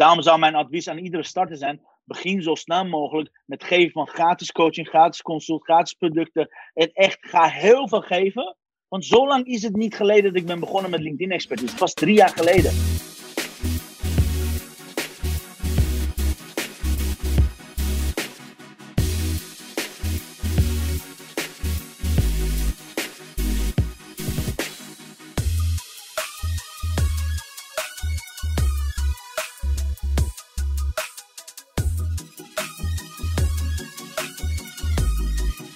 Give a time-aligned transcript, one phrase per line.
[0.00, 4.08] daarom zou mijn advies aan iedere starter zijn: begin zo snel mogelijk met geven van
[4.08, 6.48] gratis coaching, gratis consult, gratis producten.
[6.74, 8.56] En echt ga heel veel geven.
[8.88, 11.70] Want zo lang is het niet geleden dat ik ben begonnen met LinkedIn expertise.
[11.70, 12.99] Het was drie jaar geleden.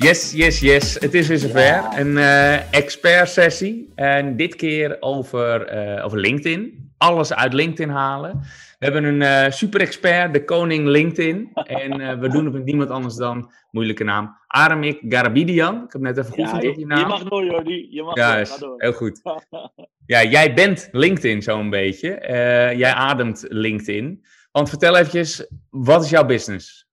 [0.04, 0.94] Yes, yes, yes.
[0.94, 1.84] Het is weer zover.
[1.96, 3.92] Een uh, expert sessie.
[3.94, 6.92] En dit keer over, uh, over LinkedIn.
[6.98, 8.40] Alles uit LinkedIn halen.
[8.78, 11.50] We hebben een uh, super expert, de koning LinkedIn.
[11.54, 15.84] En we doen het met niemand anders dan, moeilijke naam, Aramik Garabidian.
[15.84, 16.98] Ik heb net even goed ja, je naam.
[16.98, 17.86] Je mag door, Jordi.
[17.90, 18.74] Je mag ja, door.
[18.76, 19.20] heel goed.
[20.06, 22.18] ja, jij bent LinkedIn zo'n beetje.
[22.76, 24.24] jij ademt LinkedIn.
[24.52, 26.83] Want vertel eventjes, wat is jouw business?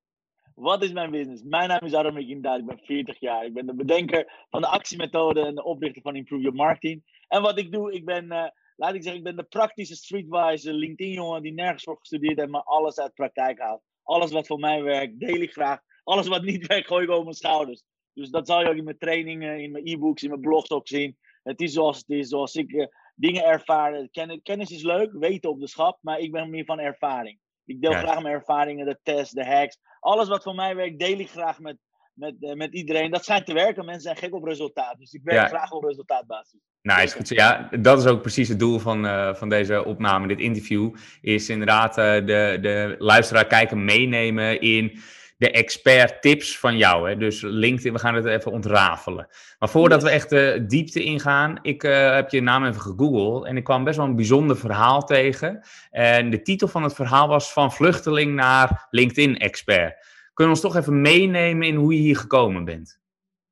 [0.61, 1.44] Wat is mijn business?
[1.44, 2.59] Mijn naam is Aram inderdaad.
[2.59, 3.45] Ik ben 40 jaar.
[3.45, 7.23] Ik ben de bedenker van de actiemethode en de oprichter van Improve Your Marketing.
[7.27, 10.73] En wat ik doe, ik ben, uh, laat ik zeggen, ik ben de praktische streetwise
[10.73, 13.81] LinkedIn-jongen die nergens voor gestudeerd heeft, maar alles uit praktijk haalt.
[14.03, 15.80] Alles wat voor mij werkt, deel ik graag.
[16.03, 17.83] Alles wat niet werkt, gooi ik over mijn schouders.
[18.14, 20.88] Dus dat zal je ook in mijn trainingen, in mijn e-books, in mijn blogs ook
[20.88, 21.17] zien.
[21.43, 24.08] Het is zoals het is, zoals ik uh, dingen ervaar.
[24.43, 27.39] Kennis is leuk, weten op de schap, maar ik ben meer van ervaring.
[27.66, 29.80] Ik deel graag mijn ervaringen, de tests, de hacks.
[30.02, 31.77] Alles wat voor mij werkt, deel ik graag met,
[32.13, 33.11] met, uh, met iedereen.
[33.11, 33.85] Dat schijnt te werken.
[33.85, 34.97] Mensen zijn gek op resultaat.
[34.97, 36.59] Dus ik werk graag op resultaatbasis.
[36.81, 37.30] Nou, is goed.
[37.30, 40.95] Ja, dat is ook precies het doel van, uh, van deze opname, dit interview.
[41.21, 44.99] Is inderdaad uh, de, de luisteraar kijken meenemen in
[45.42, 47.09] de expert tips van jou.
[47.09, 47.17] Hè?
[47.17, 49.28] Dus LinkedIn, we gaan het even ontrafelen.
[49.59, 53.58] Maar voordat we echt de diepte ingaan, ik uh, heb je naam even gegoogeld en
[53.58, 55.61] ik kwam best wel een bijzonder verhaal tegen.
[55.89, 59.95] En de titel van het verhaal was van vluchteling naar LinkedIn-expert.
[60.33, 63.00] Kunnen we ons toch even meenemen in hoe je hier gekomen bent?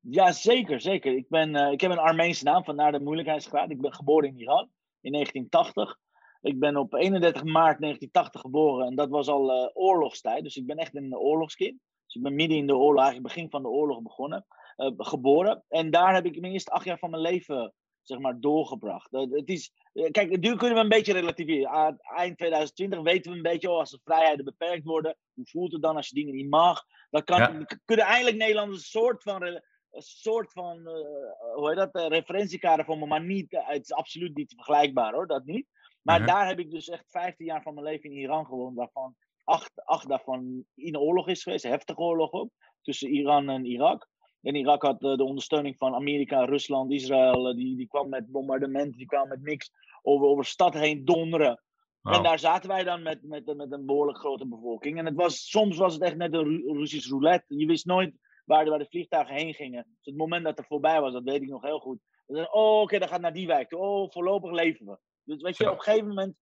[0.00, 1.16] Ja, zeker, zeker.
[1.16, 3.70] Ik, ben, uh, ik heb een Armeense naam, vandaar de moeilijkheidsgraad.
[3.70, 4.68] Ik ben geboren in Iran
[5.00, 5.98] in 1980.
[6.42, 10.42] Ik ben op 31 maart 1980 geboren en dat was al uh, oorlogstijd.
[10.42, 11.80] Dus ik ben echt een oorlogskind.
[12.10, 15.64] Dus ik ben midden in de oorlog, eigenlijk begin van de oorlog begonnen, uh, geboren.
[15.68, 19.12] En daar heb ik mijn eerste acht jaar van mijn leven zeg maar, doorgebracht.
[19.12, 19.72] Uh, het is,
[20.10, 21.98] kijk, nu kunnen we een beetje relativeren.
[22.00, 25.82] eind 2020 weten we een beetje, oh, als de vrijheden beperkt worden, hoe voelt het
[25.82, 26.84] dan als je dingen niet mag?
[27.10, 32.10] Dan kan, kunnen eindelijk Nederlanders een soort van een soort van, uh, hoe heet dat,
[32.12, 35.66] referentiekader voor me, maar niet, het is absoluut niet vergelijkbaar hoor, dat niet.
[36.02, 36.28] Maar mhm.
[36.28, 39.16] daar heb ik dus echt 15 jaar van mijn leven in Iran gewoond, waarvan
[39.50, 42.50] acht, acht daarvan in oorlog is geweest, heftige oorlog ook,
[42.82, 44.08] tussen Iran en Irak.
[44.40, 48.98] En Irak had de ondersteuning van Amerika, Rusland, Israël, eh, die, die kwam met bombardementen,
[48.98, 49.70] die kwam met niks
[50.02, 51.62] over, over stad heen donderen.
[52.02, 54.98] En daar zaten wij dan met, met, met een behoorlijk grote bevolking.
[54.98, 57.56] En het was, soms was het echt net een Russisch roulette.
[57.56, 59.84] Je wist nooit waar de, waar de vliegtuigen heen gingen.
[59.84, 61.98] Dus het moment dat er voorbij was, dat weet ik nog heel goed.
[62.26, 63.72] Dan, oh, oké, okay, dan gaat naar die wijk.
[63.74, 64.98] Oh, voorlopig leven we.
[65.24, 66.36] Dus weet je, op een gegeven moment,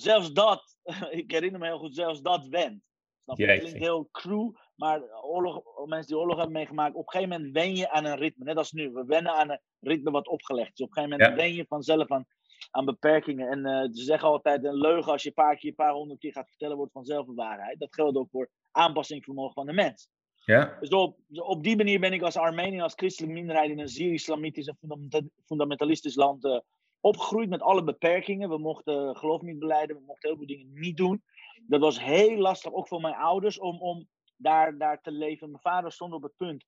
[0.00, 0.76] zelfs dat,
[1.10, 2.82] ik herinner me heel goed, zelfs dat went.
[3.24, 3.46] Snap je?
[3.46, 7.52] Het klinkt heel crew, maar oorlog, mensen die oorlog hebben meegemaakt, op een gegeven moment
[7.52, 8.44] wen je aan een ritme.
[8.44, 10.84] Net als nu, we wennen aan een ritme wat opgelegd is.
[10.84, 12.26] Op een gegeven moment wen je vanzelf aan,
[12.70, 13.48] aan beperkingen.
[13.48, 16.20] En uh, ze zeggen altijd, een leugen als je een paar keer, een paar honderd
[16.20, 17.78] keer gaat vertellen, wordt vanzelf een waarheid.
[17.78, 20.08] Dat geldt ook voor aanpassingsvermogen van de mens.
[20.44, 20.76] Ja.
[20.80, 24.12] Dus op, op die manier ben ik als Armenië, als christelijke minderheid in een zeer
[24.12, 25.08] islamitisch en
[25.44, 26.58] fundamentalistisch land uh,
[27.00, 28.48] opgegroeid met alle beperkingen.
[28.48, 31.22] We mochten geloof niet beleiden, we mochten heel veel dingen niet doen.
[31.66, 35.50] Dat was heel lastig, ook voor mijn ouders, om, om daar, daar te leven.
[35.50, 36.64] Mijn vader stond op het punt,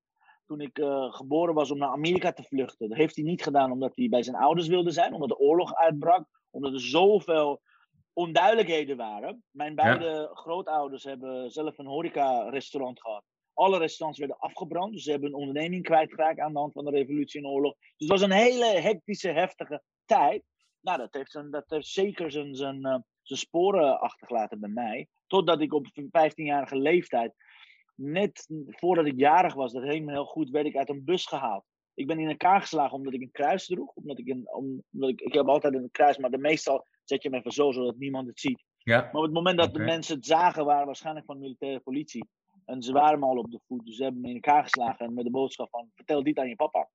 [0.46, 2.88] toen ik uh, geboren was, om naar Amerika te vluchten.
[2.88, 5.74] Dat heeft hij niet gedaan omdat hij bij zijn ouders wilde zijn, omdat de oorlog
[5.74, 7.60] uitbrak, omdat er zoveel
[8.12, 9.44] onduidelijkheden waren.
[9.50, 13.24] Mijn beide grootouders hebben zelf een horeca-restaurant gehad.
[13.54, 16.90] Alle restaurants werden afgebrand, dus ze hebben een onderneming kwijtgeraakt aan de hand van de
[16.90, 17.74] revolutie en oorlog.
[17.74, 19.82] Dus het was een hele hectische, heftige
[20.14, 20.44] tijd.
[20.80, 25.08] Nou, dat heeft, dat heeft zeker zijn, zijn, uh, zijn sporen achtergelaten bij mij.
[25.26, 27.34] Totdat ik op 15-jarige leeftijd,
[27.94, 31.26] net voordat ik jarig was, dat heen me heel goed, werd ik uit een bus
[31.26, 31.64] gehaald.
[31.94, 33.94] Ik ben in elkaar geslagen omdat ik een kruis droeg.
[33.94, 34.48] Omdat ik, een,
[34.90, 37.72] omdat ik, ik heb altijd een kruis, maar de meestal zet je hem even zo,
[37.72, 38.64] zodat niemand het ziet.
[38.78, 39.00] Ja.
[39.00, 42.28] Maar op het moment dat de mensen het zagen, waren waarschijnlijk van de militaire politie.
[42.64, 45.14] En ze waren me al op de voet, dus ze hebben me in elkaar geslagen
[45.14, 46.88] met de boodschap van, vertel dit aan je papa.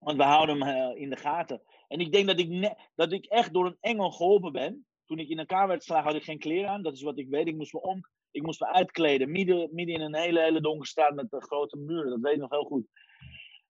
[0.00, 1.62] Want we houden hem uh, in de gaten.
[1.90, 4.86] En ik denk dat ik, dat ik echt door een engel geholpen ben.
[5.06, 6.82] Toen ik in elkaar werd geslagen, had ik geen kleren aan.
[6.82, 7.46] Dat is wat ik weet.
[7.46, 8.00] Ik moest me, om,
[8.30, 9.30] ik moest me uitkleden.
[9.30, 12.10] Midden, midden in een hele, hele donkere straat met een grote muren.
[12.10, 12.86] Dat weet ik nog heel goed.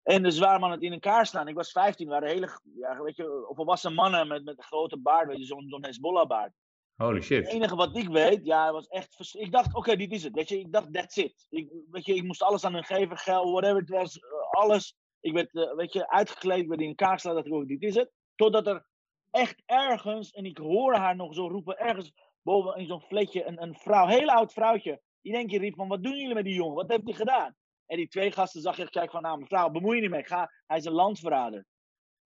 [0.03, 1.49] En de zwaar man het in elkaar staan.
[1.49, 5.29] Ik was 15, waren hele ja, weet je, volwassen mannen met, met een grote baard.
[5.29, 6.53] Weet je, zo'n zo'n Hezbollah-baard.
[6.97, 7.45] Holy shit.
[7.45, 9.35] Het enige wat ik weet, ja, was echt.
[9.35, 10.35] Ik dacht, oké, dit is het.
[10.35, 11.47] Weet je, ik dacht, that's it.
[11.51, 14.97] Ik, weet je, ik moest alles aan hun geven, geld, whatever het was, eh, alles.
[15.21, 17.35] Ik werd, eh, weet je, uitgekleed, werd in elkaar geslaan.
[17.35, 18.11] Dat ik ook, dit is het.
[18.35, 18.87] Totdat er
[19.31, 22.13] echt ergens, en ik hoorde haar nog zo roepen, ergens
[22.43, 25.01] boven in zo'n fletje, een, een vrouw, heel oud vrouwtje.
[25.23, 26.75] Die denk je riep van, wat doen jullie met die jongen?
[26.75, 27.57] Wat heeft hij gedaan?
[27.87, 30.25] En die twee gasten zag je kijken van, nou mevrouw, bemoei je niet mee.
[30.25, 31.67] Ga, hij is een landverrader.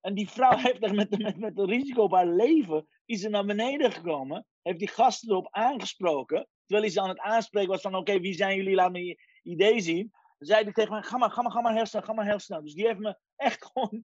[0.01, 3.29] En die vrouw heeft echt met, met, met een risico op haar leven, is ze
[3.29, 4.45] naar beneden gekomen.
[4.61, 6.47] Heeft die gasten erop aangesproken.
[6.65, 8.75] Terwijl hij ze aan het aanspreken was van, oké, wie zijn jullie?
[8.75, 10.11] Laat me je idee zien.
[10.43, 12.25] Dan zei hij tegen mij, ga maar, ga maar, ga maar heel snel, ga maar
[12.25, 12.63] heel snel.
[12.63, 14.03] Dus die heeft me echt gewoon,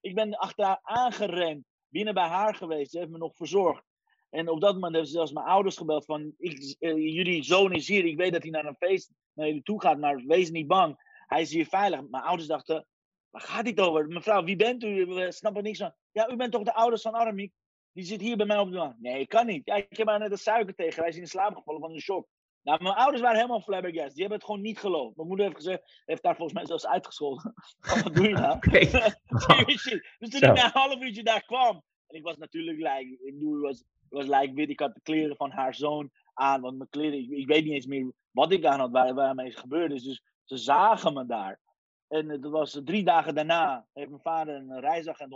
[0.00, 1.64] ik ben achter haar aangerend.
[1.88, 3.84] Binnen bij haar geweest, ze heeft me nog verzorgd.
[4.30, 7.72] En op dat moment hebben ze zelfs mijn ouders gebeld van, ik, eh, jullie zoon
[7.72, 10.50] is hier, ik weet dat hij naar een feest naar jullie toe gaat, maar wees
[10.50, 10.96] niet bang.
[11.26, 12.08] Hij is hier veilig.
[12.08, 12.86] Mijn ouders dachten,
[13.30, 14.08] waar gaat dit over?
[14.08, 15.06] Mevrouw, wie bent u?
[15.06, 15.94] We snappen niks van.
[16.12, 17.52] Ja, u bent toch de ouders van Armik?
[17.92, 18.94] Die zit hier bij mij op de bank.
[18.98, 19.62] Nee, kan niet.
[19.64, 21.00] Ja, ik heb haar net een suiker tegen.
[21.00, 22.28] Hij is in slaap gevallen van de shock.
[22.68, 24.12] Nou, mijn ouders waren helemaal flabbergast.
[24.12, 25.16] Die hebben het gewoon niet geloofd.
[25.16, 27.54] Mijn moeder heeft gezegd, heeft daar volgens mij zelfs uitgescholden.
[28.02, 28.58] Wat doe je nou?
[30.18, 31.82] Dus toen ik na een half uurtje daar kwam.
[32.06, 34.68] En ik was natuurlijk, like, ik bedoel, was, was like, wit.
[34.68, 36.60] Ik had de kleren van haar zoon aan.
[36.60, 39.48] Want mijn kleren, ik, ik weet niet eens meer wat ik aan had, waar, waarmee
[39.48, 40.02] het gebeurd is.
[40.02, 41.60] Dus ze zagen me daar.
[42.08, 45.34] En het was drie dagen daarna, heeft mijn vader een reisagent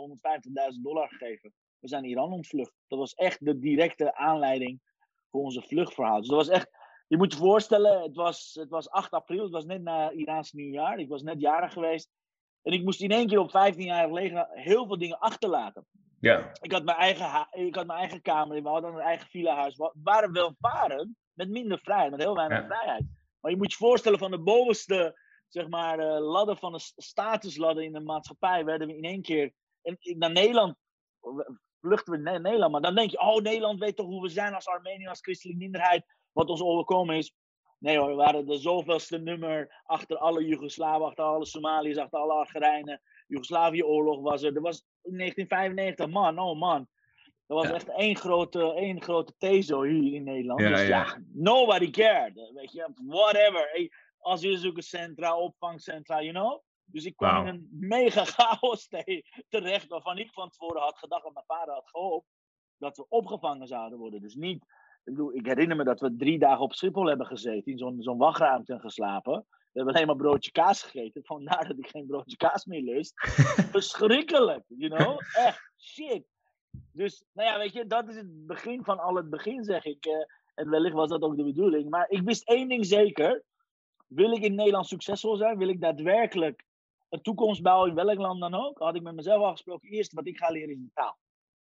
[0.74, 1.52] 150.000 dollar gegeven.
[1.78, 2.72] We zijn Iran ontvlucht.
[2.86, 4.80] Dat was echt de directe aanleiding
[5.30, 6.18] voor onze vluchtverhaal.
[6.18, 6.70] Dus dat was echt,
[7.12, 10.52] je moet je voorstellen, het was, het was 8 april, het was net na Iraans
[10.52, 10.98] nieuwjaar.
[10.98, 12.10] Ik was net jarig geweest.
[12.62, 15.86] En ik moest in één keer op 15 jaar leven heel veel dingen achterlaten.
[16.20, 16.50] Ja.
[16.60, 19.76] Ik had mijn eigen, ik had mijn eigen kamer, we hadden een eigen villa-huis.
[19.76, 22.66] We waren welvarend, met minder vrijheid, met heel weinig Ja.
[22.66, 23.04] vrijheid.
[23.40, 27.84] Maar je moet je voorstellen, van de bovenste zeg maar, eh, ladder van de statusladder
[27.84, 30.76] in de maatschappij, werden we in één keer en, in- naar Nederland,
[31.80, 32.72] vluchten we naar Nederland.
[32.72, 35.62] Maar dan denk je, oh, Nederland weet toch hoe we zijn als Armenië, als christelijke
[35.62, 37.34] minderheid, wat ons overkomen is.
[37.78, 42.32] Nee hoor, we waren de zoveelste nummer achter alle Joegoslaven, achter alle Somaliërs, achter alle
[42.32, 43.00] Algerijnen.
[43.26, 44.54] Joegoslavië-oorlog was er.
[44.56, 46.88] Er was in 1995, man, oh man.
[47.46, 47.74] Er was Ja.
[47.74, 50.60] echt één grote, één grote tezo hier in Nederland.
[50.60, 51.22] Ja, dus ja, ja.
[51.32, 52.50] nobody cared.
[52.54, 53.90] Weet je, whatever.
[54.20, 56.60] Asielzoekerscentra, opvangcentra, you know.
[56.84, 61.26] Dus ik kwam in een mega chaos te- terecht, waarvan ik van tevoren had gedacht,
[61.26, 62.26] en mijn vader had gehoopt,
[62.78, 64.20] dat we opgevangen zouden worden.
[64.20, 64.64] Dus niet,
[65.04, 68.02] ik, bedoel, ik herinner me dat we drie dagen op Schiphol hebben gezeten, in zo'n
[68.02, 69.46] zo'n wachtruimte en geslapen.
[69.48, 73.20] We hebben alleen maar broodje kaas gegeten, vandaar dat ik geen broodje kaas meer lust.
[73.76, 75.20] Verschrikkelijk, you know?
[75.32, 76.24] Echt, shit.
[76.92, 80.06] Dus, nou ja, weet je, dat is het begin van al het begin, zeg ik.
[80.06, 81.90] eh, en wellicht was dat ook de bedoeling.
[81.90, 83.42] Maar ik wist één ding zeker.
[84.06, 85.58] Wil ik in Nederland succesvol zijn?
[85.58, 86.64] Wil ik daadwerkelijk
[87.08, 88.78] een toekomst bouwen in welk land dan ook?
[88.78, 89.88] Had ik met mezelf afgesproken.
[89.88, 91.18] Eerst wat ik ga leren is de taal.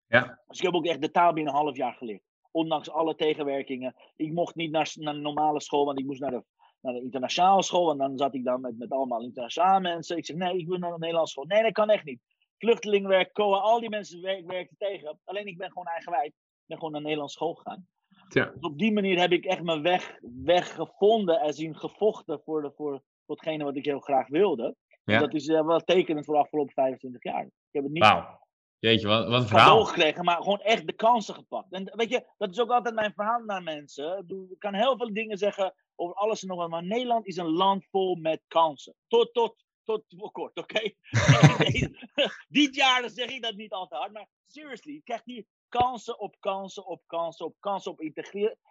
[0.08, 0.42] Ja.
[0.48, 2.24] Dus ik heb ook echt de taal binnen een half jaar geleerd.
[2.54, 3.96] Ondanks alle tegenwerkingen.
[4.16, 6.44] Ik mocht niet naar, naar de normale school, want ik moest naar de,
[6.82, 7.92] naar de internationale school.
[7.92, 10.18] En dan zat ik dan met, met allemaal internationale mensen.
[10.18, 11.46] Ik zeg, nee, ik wil naar de Nederlandse school.
[11.46, 12.22] Nee, dat kan echt niet.
[12.58, 15.20] Vluchtelingenwerk, COA, al die mensen werk, werkten tegen.
[15.24, 16.28] Alleen ik ben gewoon eigenwijs.
[16.28, 16.34] Ik
[16.66, 17.88] ben gewoon naar de Nederlandse school gegaan.
[18.28, 18.46] Tja.
[18.46, 22.62] Dus op die manier heb ik echt mijn weg, weg gevonden en zien gevochten voor,
[22.62, 24.76] de, voor, voor hetgene wat ik heel graag wilde.
[25.04, 25.20] Ja.
[25.20, 27.44] Dat is eh, wel tekenend voor de afgelopen 25 jaar.
[27.44, 28.04] Ik heb het niet.
[28.90, 29.86] Jeetje, wat, wat een verhaal.
[29.86, 31.72] gekregen, maar gewoon echt de kansen gepakt.
[31.74, 34.26] En weet je, dat is ook altijd mijn verhaal naar mensen.
[34.52, 37.52] Ik kan heel veel dingen zeggen over alles en nog wat, maar Nederland is een
[37.52, 38.96] land vol met kansen.
[39.08, 40.80] Tot, tot, tot voor kort, oké?
[42.48, 46.20] Dit jaar zeg ik dat niet al te hard, maar seriously, je krijgt hier kansen
[46.20, 48.02] op kansen op kansen op kansen op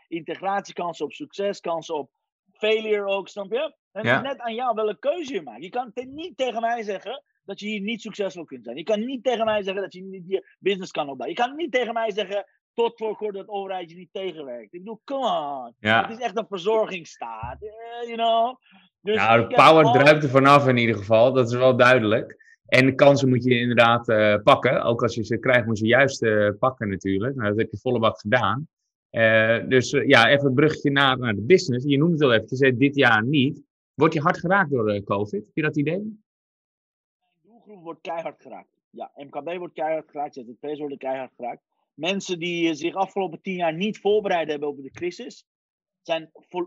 [0.09, 2.11] integratie, kansen op succes, kansen op
[2.53, 3.77] failure ook, snap je?
[3.93, 4.15] En Ja.
[4.17, 5.63] het is net aan jou welke keuze je maakt.
[5.63, 8.77] Je kan te- niet tegen mij zeggen dat je hier niet succesvol kunt zijn.
[8.77, 11.37] Je kan niet tegen mij zeggen dat je niet je business kan opbouwen.
[11.39, 12.45] Je kan niet tegen mij zeggen
[12.75, 14.75] tot voor kort dat de overheid je niet tegenwerkt.
[14.75, 15.75] Ik bedoel, come on.
[15.79, 16.03] Ja.
[16.09, 18.57] Het is echt een verzorgingsstaat, eh, you know.
[19.01, 21.33] Dus Nou, de power al- druipt er vanaf in ieder geval.
[21.33, 22.41] Dat is wel duidelijk.
[22.67, 24.83] En de kansen moet je inderdaad eh, pakken.
[24.83, 27.35] Ook als je ze krijgt, moet je juist eh, pakken natuurlijk.
[27.35, 28.69] Nou, dat heb je volle bak gedaan.
[29.69, 31.87] Dus ja, even een bruggetje naar, naar de business.
[31.87, 33.63] Je noemt het al even, je zei dit jaar niet.
[33.95, 35.45] Word je hard geraakt door COVID?
[35.47, 36.21] Heb je dat idee?
[37.81, 38.81] Wordt keihard geraakt.
[38.91, 41.63] Ja, MKB wordt keihard geraakt, ZZP's worden keihard geraakt.
[41.95, 45.47] Mensen die eh, zich afgelopen tien jaar niet voorbereid hebben op de crisis,
[46.03, 46.67] zijn vo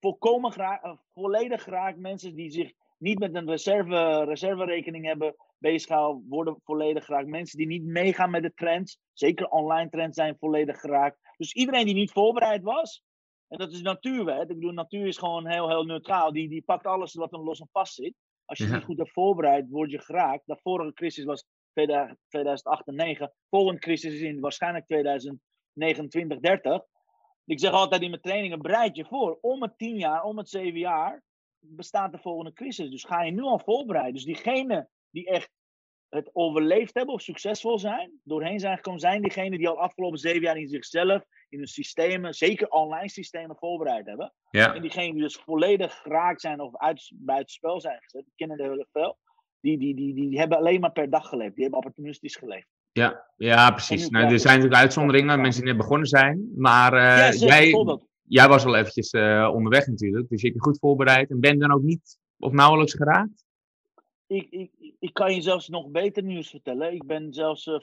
[0.00, 1.98] volkomen gera- eh, volledig geraakt.
[1.98, 7.28] Mensen die zich niet met een reserve, reserverekening hebben bezighouden, worden volledig geraakt.
[7.28, 11.18] Mensen die niet meegaan met de trends, zeker online trends, zijn volledig geraakt.
[11.36, 13.04] Dus iedereen die niet voorbereid was,
[13.48, 14.50] en dat is natuurwet.
[14.50, 16.32] Ik bedoel, natuur is gewoon heel, heel neutraal.
[16.32, 18.14] Die, die pakt alles wat er los en vast zit.
[18.46, 18.74] Als je Ja.
[18.74, 20.46] niet goed hebt voorbereid, word je geraakt.
[20.46, 23.32] De vorige crisis was 2000 2008 en 2009.
[23.48, 26.82] Volgende crisis is in waarschijnlijk 2029, 30.
[27.44, 29.38] Ik zeg altijd in mijn trainingen, bereid je voor.
[29.40, 31.22] Om het tien jaar, om het zeven jaar,
[31.58, 32.90] bestaat de volgende crisis.
[32.90, 34.14] Dus ga je nu al voorbereiden.
[34.14, 35.50] Dus diegenen die echt
[36.08, 40.40] het overleefd hebben of succesvol zijn, doorheen zijn gekomen, zijn diegenen die al afgelopen zeven
[40.40, 44.32] jaar in zichzelf, in hun systemen, zeker online systemen, voorbereid hebben.
[44.50, 44.74] Ja.
[44.74, 48.62] En diegenen die dus volledig geraakt zijn of uit, buitenspel zijn gezet, die kennen de
[48.62, 49.18] hele veel,
[49.60, 51.54] die, die, die, die, hebben alleen maar per dag geleefd.
[51.54, 52.68] Die hebben opportunistisch geleefd.
[52.92, 54.08] Ja, ja precies.
[54.08, 56.52] Nou, er zijn natuurlijk uitzonderingen, mensen die net begonnen zijn.
[56.56, 60.58] Maar eh, ja, zeker, jij, jij was al eventjes eh, onderweg natuurlijk, dus je hebt
[60.58, 61.30] je goed voorbereid.
[61.30, 63.44] En ben dan ook niet of nauwelijks geraakt?
[64.26, 66.92] Ik, ik, ik kan je zelfs nog beter nieuws vertellen.
[66.92, 67.78] Ik ben zelfs eh,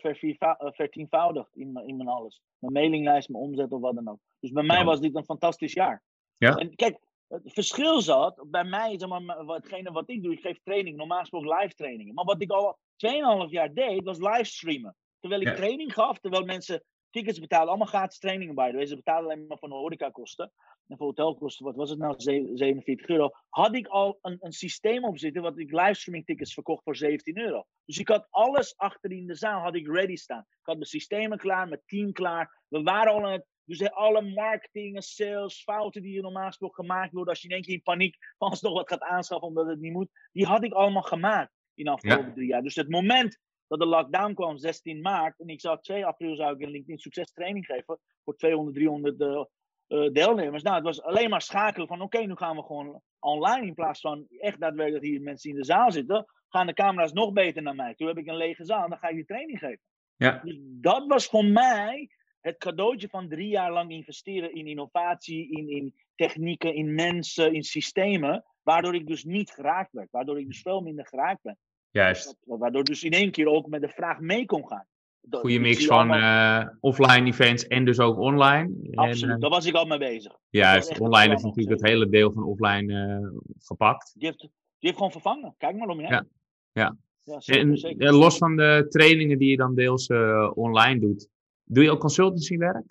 [0.72, 2.42] vertienvoudigd in, mijn- in mijn alles.
[2.60, 4.20] Mijn mailinglijst, mijn omzet of wat dan ook.
[4.40, 6.04] Dus bij mij was dit een fantastisch jaar.
[6.38, 6.56] Ja.
[6.56, 10.60] En kijk, het verschil zat bij mij, zeg maar, watgene wat ik doe, ik geef
[10.64, 12.14] training, normaal gesproken live trainingen.
[12.14, 14.96] Maar wat ik al 2,5 jaar deed, was livestreamen.
[15.20, 15.54] Terwijl ik Ja.
[15.56, 16.84] training gaf, terwijl mensen
[17.14, 18.86] tickets betalen, allemaal gratis trainingen bij de way.
[18.86, 20.52] Ze betalen alleen maar voor de horecakosten.
[20.88, 23.30] En voor hotelkosten, wat was het nou, Ze- 47 euro.
[23.50, 27.38] Had ik al een, een systeem op zitten, wat ik livestreaming tickets verkocht voor 17
[27.38, 27.66] euro.
[27.86, 30.40] Dus ik had alles achter in de zaal, had ik ready staan.
[30.40, 32.62] Ik had mijn systemen klaar, mijn team klaar.
[32.68, 36.86] We waren al aan het, dus alle marketing en sales, fouten die er normaal gesproken
[36.86, 39.68] gemaakt worden, als je in één keer in paniek van nog wat gaat aanschaffen omdat
[39.68, 42.64] het niet moet, die had ik allemaal gemaakt in de afgelopen drie jaar.
[42.64, 43.40] Dus het moment
[43.78, 46.98] dat de lockdown kwam, 16 maart, en ik zou 2 april zou ik een LinkedIn
[46.98, 49.44] succes training geven voor 200, 300 eh,
[49.88, 50.64] eh, deelnemers.
[50.64, 54.00] Nou, het was alleen maar schakelen van oké, nu gaan we gewoon online in plaats
[54.00, 56.26] van echt daadwerkelijk hier mensen in de zaal zitten.
[56.50, 57.96] Gaan de camera's nog beter naar mij.
[57.96, 59.82] Toen heb ik een lege zaal, dan ga ik die training geven.
[60.16, 60.42] Ja.
[60.44, 65.70] Dus dat was voor mij het cadeautje van drie jaar lang investeren in innovatie, in,
[65.70, 68.46] in technieken, in mensen, in systemen.
[68.62, 70.12] Waardoor ik dus niet geraakt werd.
[70.12, 71.58] Waardoor ik dus veel minder geraakt ben.
[71.94, 72.36] Juist.
[72.46, 74.86] Waardoor dus in één keer ook met de vraag mee kon gaan.
[75.22, 78.74] Dat- Goede mix van allemaal- eh, offline events en dus ook online.
[78.96, 80.38] Absoluut, eh, daar was ik al mee bezig.
[80.50, 84.12] juist, online is natuurlijk het hele deel van offline eh, gepakt.
[84.18, 85.56] Die heeft, die heeft gewoon vervangen.
[85.58, 86.12] Kijk maar om je heen.
[86.16, 86.26] Ja,
[86.72, 86.96] ja.
[87.24, 88.08] ja zeker, En zeker.
[88.08, 91.30] eh, los van de trainingen die je dan deels eh, online doet,
[91.64, 92.86] doe je ook consultancywerk?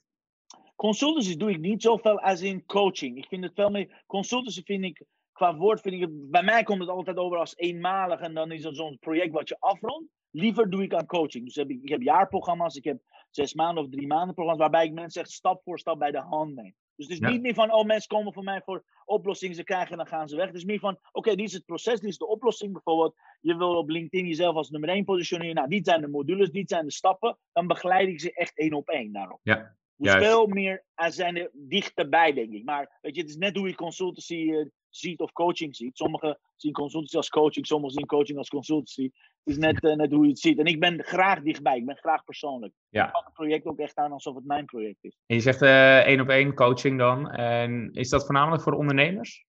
[0.76, 3.16] Consultancy doe ik niet zoveel als in coaching.
[3.18, 4.02] Ik vind het veel meer.
[4.06, 6.30] Consultancy vind ik, qua woord, vind ik het.
[6.30, 9.48] Bij mij komt het altijd over als eenmalig en dan is het zo'n project wat
[9.48, 10.10] je afrondt.
[10.30, 11.44] Liever doe ik aan coaching.
[11.44, 14.86] Dus heb ik, ik heb jaarprogramma's, ik heb zes maanden of drie maanden programma's, waarbij
[14.86, 16.74] ik mensen echt stap voor stap bij de hand neem.
[16.96, 17.32] Dus het is Ja.
[17.32, 20.28] niet meer van, oh mensen komen voor mij voor oplossingen, ze krijgen en dan gaan
[20.28, 20.46] ze weg.
[20.46, 23.14] Het is meer van, oké, dit is het proces, dit is de oplossing bijvoorbeeld.
[23.40, 25.54] Je wil op LinkedIn jezelf als nummer één positioneren.
[25.54, 27.38] Nou, dit zijn de modules, dit zijn de stappen.
[27.52, 29.40] Dan begeleid ik ze echt één op één daarop.
[29.42, 30.26] Ja, Dus juist.
[30.26, 32.64] veel meer aan zijn er dichterbij, denk ik.
[32.64, 35.96] Maar weet je, het is net hoe je consultancy eh, ziet of coaching ziet.
[35.96, 39.02] Sommigen zien consultancy als coaching, sommigen zien coaching als consultancy.
[39.02, 40.58] Het is net, eh, net hoe je het ziet.
[40.58, 42.75] En ik ben graag dichtbij, ik ben graag persoonlijk.
[42.88, 43.06] Ja.
[43.06, 45.18] Ik pak het project ook echt aan alsof het mijn project is.
[45.26, 47.30] En je zegt eh, één op één coaching dan.
[47.30, 49.46] En is dat voornamelijk voor ondernemers?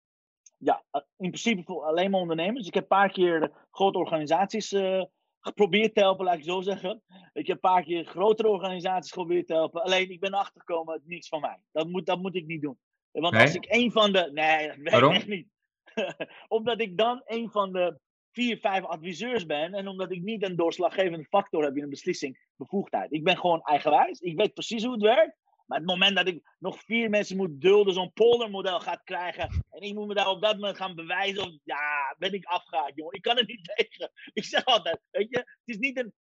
[0.57, 2.67] Ja, eh, in principe voor alleen maar ondernemers.
[2.67, 4.75] Ik heb een paar keer grote organisaties
[5.41, 7.03] geprobeerd te helpen, laat ik zo zeggen.
[7.33, 9.83] Ik heb een paar keer grotere organisaties geprobeerd te helpen.
[9.83, 11.59] Alleen ik ben achtergekomen, niks van mij.
[11.73, 12.79] Dat moet, dat moet ik niet doen.
[13.13, 13.43] Want Nee?
[13.43, 14.31] als ik een van de.
[14.33, 15.11] Nee, dat weet Waarom?
[15.11, 15.49] ik echt niet.
[16.49, 17.99] omdat ik dan een van de
[18.33, 19.75] vier, vijf adviseurs ben.
[19.75, 23.13] En omdat ik niet een doorslaggevende factor heb in een beslissing, bevoegdheid.
[23.13, 24.21] Ik ben gewoon eigenwijs.
[24.21, 25.39] Ik weet precies hoe het werkt.
[25.67, 29.65] Maar het moment dat ik nog vier mensen moet dulden, zo'n poldermodel gaat krijgen.
[29.71, 31.43] En ik moet me daar op dat moment gaan bewijzen.
[31.43, 33.15] Of, ja, ben ik afgehaakt, jongen.
[33.15, 34.11] Ik kan er niet tegen.
[34.33, 36.13] Ik zeg altijd, weet je, het is niet een.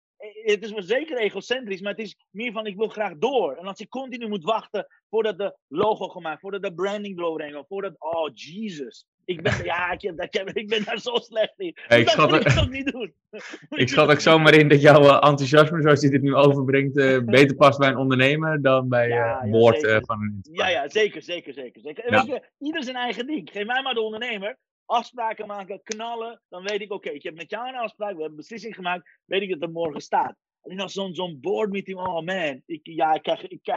[0.53, 3.57] Het is wel zeker egocentrisch, maar het is meer van ik wil graag door.
[3.57, 7.95] En als ik continu moet wachten voordat de logo gemaakt, voordat de branding gaat, voordat,
[7.99, 9.07] oh Jesus.
[9.25, 10.01] Ik ben, ja, ik,
[10.31, 11.67] heb, ik, ben daar zo slecht in.
[11.67, 13.15] ik dat schat moet ik ook niet doen.
[13.69, 17.19] Ik schat ook zomaar in dat jouw eh, enthousiasme, zoals je dit nu overbrengt, eh,
[17.39, 20.89] beter past bij een ondernemer dan bij Ja, eh ja, boord van een Ja, ja,
[20.89, 21.81] zeker, zeker, zeker.
[21.81, 22.13] zeker.
[22.13, 22.25] Ja.
[22.27, 23.51] je, ieder zijn eigen ding.
[23.53, 24.57] Geef mij maar de ondernemer.
[24.89, 26.41] Afspraken maken, knallen.
[26.49, 28.09] Dan weet ik, oké, ik heb met jou een afspraak.
[28.09, 29.19] We hebben een beslissing gemaakt.
[29.25, 30.37] Weet ik dat het morgen staat.
[30.61, 32.63] Alleen als zo'n zo'n board meeting, oh man.
[32.67, 33.67] Ik, ja, ik, krijg, ik,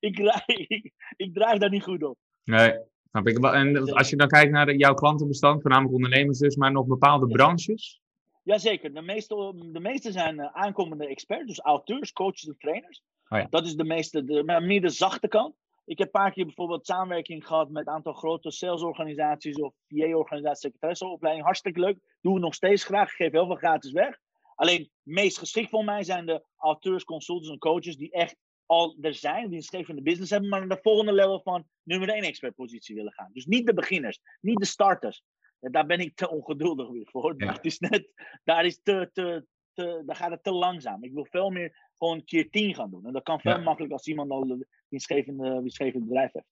[0.00, 2.18] ik, ik, daar niet goed op.
[2.44, 2.78] Nee,
[3.10, 3.38] snap ik.
[3.38, 3.54] wel.
[3.54, 7.32] En als je dan kijkt naar jouw klantenbestand, voornamelijk ondernemers dus, maar nog bepaalde Ja.
[7.34, 8.00] branches?
[8.42, 13.02] Jazeker, de meeste, de meeste zijn eh, aankomende experts, dus auteurs, coaches en trainers.
[13.28, 13.46] Oh ja.
[13.50, 15.54] Dat is de meeste, de, maar meer de zachte kant.
[15.88, 20.60] Ik heb een paar keer bijvoorbeeld samenwerking gehad met een aantal grote salesorganisaties of VA-organisaties,
[20.60, 21.44] secretaresseopleiding.
[21.44, 21.98] Hartstikke leuk.
[22.20, 23.08] Doen we nog steeds graag.
[23.08, 24.18] Ik geef heel veel gratis weg.
[24.54, 29.14] Alleen, meest geschikt voor mij zijn de auteurs, consultants en coaches die echt al er
[29.14, 32.94] zijn, die een schreef business hebben, maar naar de volgende level van nummer 1 expertpositie
[32.94, 33.30] willen gaan.
[33.32, 35.22] Dus niet de beginners, niet de starters.
[35.60, 37.34] Daar ben ik te ongeduldig weer voor.
[37.36, 37.52] Ja.
[37.52, 38.12] Het is net,
[38.44, 39.46] daar is te, te,
[39.84, 41.04] te, dan gaat het te langzaam.
[41.04, 43.06] Ik wil veel meer gewoon keer 10 gaan doen.
[43.06, 43.58] En dat kan veel Ja.
[43.58, 46.46] makkelijker als iemand al een winstgevend bedrijf heeft.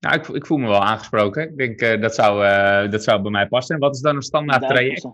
[0.00, 1.42] Nou, ik, ik voel me wel aangesproken.
[1.48, 3.74] Ik denk eh, dat, zou, eh, dat zou bij mij passen.
[3.74, 5.04] En wat is dan een standaard traject?
[5.06, 5.10] 1000%.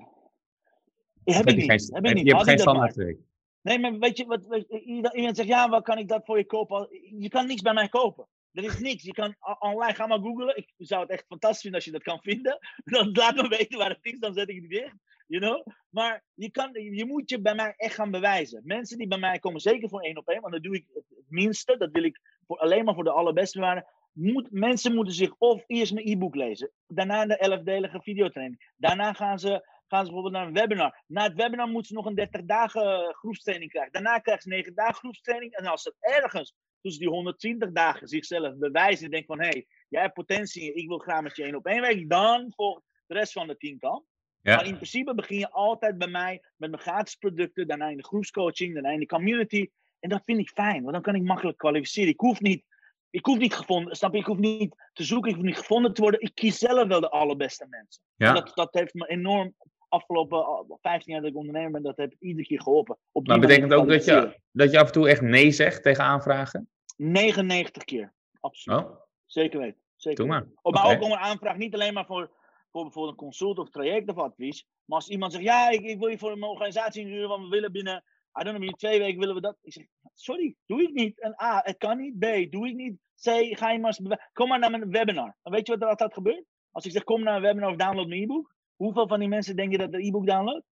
[1.25, 1.83] Ja, heb Heb ik je niet.
[1.83, 2.26] geen, Heb ik niet.
[2.26, 3.21] je hebt geen standaard traject.
[3.62, 6.25] Nee, maar weet je, wat, weet je, ieder- iemand zegt, ja, wat kan ik dat
[6.25, 6.88] voor je kopen?
[7.19, 8.26] Je kan niks bij mij kopen.
[8.52, 9.02] Er is niks.
[9.02, 10.56] Je kan online, ga maar googlen.
[10.56, 12.59] Ik zou het echt fantastisch vinden als je dat kan vinden.
[12.85, 14.94] Dan laat me weten waar het is, dan zet ik het dicht.
[15.26, 15.66] You know?
[15.88, 18.62] Maar je, kan, je moet je bij mij echt gaan bewijzen.
[18.64, 21.04] Mensen die bij mij komen, zeker voor één op één, want dat doe ik het
[21.28, 21.76] minste.
[21.76, 23.87] Dat wil ik voor, alleen maar voor de allerbeste bewaren.
[24.12, 26.71] Moet, mensen moeten zich of eerst mijn e-book lezen.
[26.87, 28.73] Daarna de elfdelige videotraining.
[28.76, 29.49] Daarna gaan ze,
[29.87, 31.02] gaan ze bijvoorbeeld naar een webinar.
[31.06, 33.92] Na het webinar moeten ze nog een 30 dagen groepstraining krijgen.
[33.92, 35.52] Daarna krijgen ze 9 dagen groepstraining.
[35.52, 39.67] En als ze ergens tussen die 120 dagen zichzelf bewijzen en denken van hé, hey,
[39.89, 43.15] jij hebt potentie, ik wil graag met je één op één werken, dan volgt de
[43.15, 44.05] rest van de team kan.
[44.41, 44.57] Ja.
[44.57, 48.05] Maar in principe begin je altijd bij mij met mijn gratis producten, daarna in de
[48.05, 49.69] groepscoaching, daarna in de community.
[50.01, 52.09] En dat vind ik fijn, want dan kan ik makkelijk kwalificeren.
[52.09, 52.65] Ik hoef niet,
[53.11, 54.19] ik hoef niet gevonden, snap je?
[54.19, 56.21] Ik hoef niet te zoeken, ik hoef niet gevonden te worden.
[56.21, 58.03] Ik kies zelf wel de allerbeste mensen.
[58.17, 58.33] Ja.
[58.33, 59.55] Dat, dat heeft me enorm,
[59.89, 62.99] afgelopen al 15 jaar dat ik ondernemer ben, dat heeft iedere keer geholpen.
[63.12, 66.05] Op Maar betekent ook dat je, dat je af en toe echt nee zegt tegen
[66.05, 66.69] aanvragen?
[67.02, 68.78] 99 keer, absoluut.
[68.78, 69.80] Oh, Zeker weten.
[69.97, 70.52] Zeker doe weten.
[70.52, 70.62] maar.
[70.62, 72.30] Oh, maar ook om een aanvraag, niet alleen maar voor,
[72.71, 74.66] voor bijvoorbeeld een consult of traject of advies.
[74.85, 77.49] Maar als iemand zegt, ja, ik, ik wil je voor een organisatie inhuren, want we
[77.49, 79.56] willen binnen, I don't know, binnen twee weken willen we dat.
[79.62, 81.21] Ik zeg, sorry, doe ik niet.
[81.21, 82.18] En A, het kan niet.
[82.18, 82.94] B, doe ik niet.
[83.23, 85.37] C, ga je maar eens Kom maar naar mijn webinar.
[85.42, 86.44] En weet je wat er altijd gebeurt?
[86.71, 88.54] Als ik zeg, kom naar een webinar of download mijn e-book.
[88.76, 90.64] Hoeveel van die mensen denk je dat de e-book downloadt?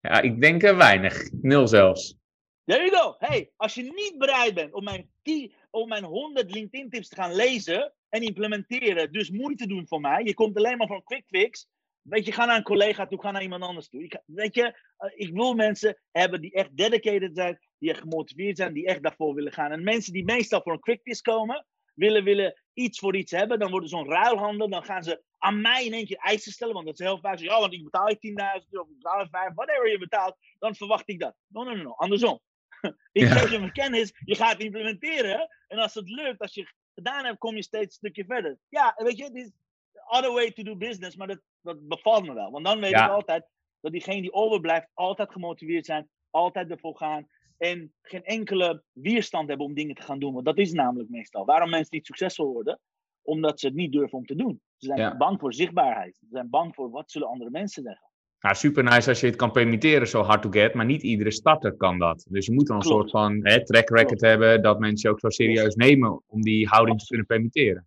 [0.00, 1.30] Ja, ik denk er weinig.
[1.30, 2.21] Nul zelfs.
[2.64, 3.14] There you go.
[3.18, 7.14] Hey, als je niet bereid bent om mijn, 10 om mijn 100 LinkedIn tips te
[7.14, 11.04] gaan lezen en implementeren, dus moeite doen voor mij, je komt alleen maar voor een
[11.04, 11.68] quick fix.
[12.02, 14.02] Weet je, ga naar een collega toe, ga naar iemand anders toe.
[14.02, 14.62] Ik, weet je,
[14.96, 19.02] eh, ik wil mensen hebben die echt dedicated zijn, die echt gemotiveerd zijn, die echt
[19.02, 19.70] daarvoor willen gaan.
[19.70, 23.58] En mensen die meestal voor een quick fix komen, willen, willen iets voor iets hebben,
[23.58, 27.00] dan worden zo'n ruilhandel, dan gaan ze aan mij in keer eisen stellen, want dat
[27.00, 29.54] is heel vaak zo, ja, want ik betaal je 10.000 of ik betaal je 5,
[29.54, 31.34] whatever je betaalt, dan verwacht ik dat.
[31.46, 32.40] No, no, no, no, andersom.
[33.12, 35.48] Ik geef je mijn kennis, je gaat het implementeren.
[35.68, 38.58] En als het lukt, als je het gedaan hebt, kom je steeds een stukje verder.
[38.68, 39.52] Ja, weet je, dit is
[39.92, 42.50] the other way to do business, maar dat, dat bevalt me wel.
[42.50, 43.04] Want dan weet Ja.
[43.04, 43.48] ik altijd
[43.80, 47.26] dat diegene die overblijft, altijd gemotiveerd zijn, altijd ervoor gaan.
[47.58, 50.32] En geen enkele weerstand hebben om dingen te gaan doen.
[50.32, 51.44] Want dat is namelijk meestal.
[51.44, 52.80] Waarom mensen niet succesvol worden?
[53.22, 54.62] Omdat ze het niet durven om te doen.
[54.76, 55.16] Ze zijn Ja.
[55.16, 56.16] bang voor zichtbaarheid.
[56.16, 58.10] Ze zijn bang voor wat zullen andere mensen zeggen.
[58.42, 60.74] Nou, super nice als je het kan permitteren, zo hard to get.
[60.74, 62.26] Maar niet iedere starter kan dat.
[62.30, 63.10] Dus je moet dan een Klopt.
[63.10, 64.20] soort van hè, track record Klopt.
[64.20, 64.62] hebben.
[64.62, 67.86] Dat mensen ook zo serieus nemen om die houding te kunnen permitteren.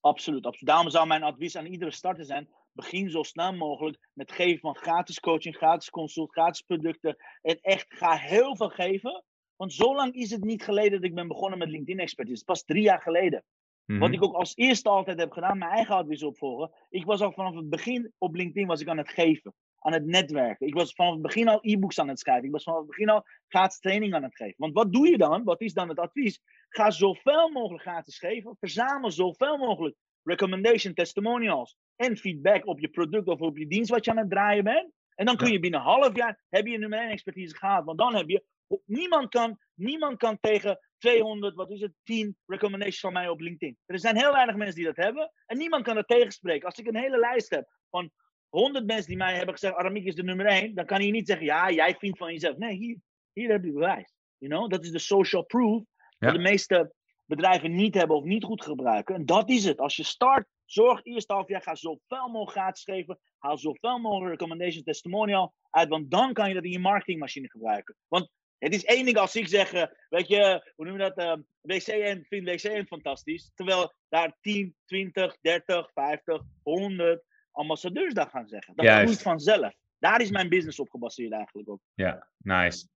[0.00, 0.68] Absoluut, absoluut.
[0.68, 4.76] Daarom zou mijn advies aan iedere starter zijn: begin zo snel mogelijk met geven van
[4.76, 7.16] gratis coaching, gratis consult, gratis producten.
[7.42, 9.24] En echt ga heel veel geven.
[9.56, 12.44] Want zo lang is het niet geleden dat ik ben begonnen met LinkedIn expertise.
[12.44, 13.44] Pas drie jaar geleden.
[13.84, 13.98] Mhm.
[13.98, 16.70] Wat ik ook als eerste altijd heb gedaan, mijn eigen advies opvolgen.
[16.88, 19.54] Ik was al vanaf het begin op LinkedIn was ik aan het geven,
[19.86, 20.66] aan het netwerken.
[20.66, 22.44] Ik was vanaf het begin al e-books aan het schrijven.
[22.44, 24.54] Ik was vanaf het begin al gratis training aan het geven.
[24.56, 25.44] Want wat doe je dan?
[25.44, 26.40] Wat is dan het advies?
[26.68, 28.56] Ga zoveel mogelijk gratis geven.
[28.60, 34.04] Verzamel zoveel mogelijk recommendation testimonials en feedback op je product of op je dienst wat
[34.04, 34.92] je aan het draaien bent.
[35.14, 37.84] En dan kun je binnen een half jaar heb je nummer 1 expertise gehaald.
[37.84, 38.44] Want dan heb je
[38.84, 43.78] niemand kan, niemand kan tegen 200, wat is het, 10 recommendations van mij op LinkedIn.
[43.86, 45.32] Er zijn heel weinig mensen die dat hebben.
[45.46, 46.66] En niemand kan dat tegenspreken.
[46.66, 48.10] Als ik een hele lijst heb van
[48.48, 51.26] 100 mensen die mij hebben gezegd, Aramiek is de nummer 1, dan kan je niet
[51.26, 52.56] zeggen, ja, jij vindt van jezelf.
[52.56, 52.96] Nee, hier,
[53.32, 54.12] hier heb je bewijs.
[54.38, 54.70] You know?
[54.70, 55.82] Dat is de social proof.
[56.18, 56.26] Ja.
[56.26, 59.14] Dat de meeste bedrijven niet hebben of niet goed gebruiken.
[59.14, 59.78] En dat is het.
[59.78, 63.18] Als je start, zorg eerst half jaar, ga zoveel mogelijk gratis geven.
[63.38, 65.88] Haal zoveel mogelijk recommendation testimonial uit.
[65.88, 67.96] Want dan kan je dat in je marketingmachine gebruiken.
[68.08, 71.16] Want het is één ding als ik zeg, eh, weet je, hoe noem je dat?
[71.16, 73.50] eh, WCN, vind WCN fantastisch.
[73.54, 77.24] Terwijl daar 10, 20, 30, 50, 100
[77.56, 78.76] ambassadeurs dat gaan zeggen.
[78.76, 79.02] Dat Juist.
[79.02, 79.74] groeit vanzelf.
[79.98, 81.80] Daar is mijn business op gebaseerd eigenlijk ook.
[81.94, 82.88] Ja, nice.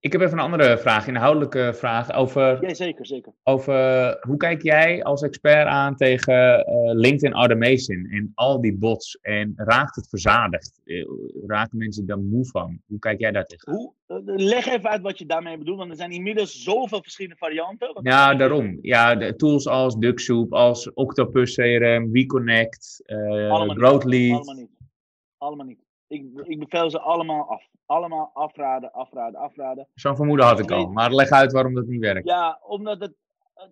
[0.00, 3.32] Ik heb even een andere vraag, inhoudelijke vraag over, Ja, zeker, zeker.
[3.42, 3.74] over
[4.20, 9.52] hoe kijk jij als expert aan tegen eh, LinkedIn automation en al die bots en
[9.56, 10.80] raakt het verzadigd?
[10.84, 11.04] Eh,
[11.46, 12.80] Raken mensen daar moe van?
[12.86, 13.72] Hoe kijk jij daar tegen?
[13.72, 17.36] Hoe, eh, leg even uit wat je daarmee bedoelt, want er zijn inmiddels zoveel verschillende
[17.38, 17.98] varianten.
[18.02, 18.78] Ja, daarom.
[18.82, 23.16] Ja, de tools als DuckSoup, als Octopus CRM, WeConnect, eh
[23.50, 23.76] Allemaal niet.
[23.78, 24.32] GrowthLead.
[24.36, 24.70] Allemaal niet.
[25.38, 25.80] Allemaal niet.
[26.12, 27.66] Ik, ik beveel ze allemaal af.
[27.86, 29.88] Allemaal afraden, afraden, afraden.
[29.94, 32.28] Zo'n vermoeden had ik al, maar leg uit waarom dat niet werkt.
[32.28, 33.14] Ja, omdat het.
[33.54, 33.64] eh,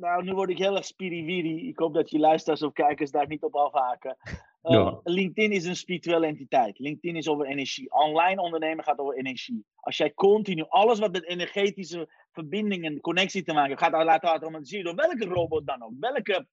[0.00, 1.68] Nou, nu word ik heel erg spiriwiri.
[1.68, 4.16] Ik hoop dat je luisteraars of kijkers daar niet op afhaken.
[4.26, 5.00] Uh, Ja.
[5.02, 6.78] LinkedIn is een spirituele entiteit.
[6.78, 7.92] LinkedIn is over energie.
[7.92, 9.64] Online ondernemen gaat over energie.
[9.74, 14.84] Als jij continu alles wat met energetische verbinding en connectie te maken gaat laten automatiseren
[14.84, 15.92] door welke robot dan ook.
[16.00, 16.46] Welke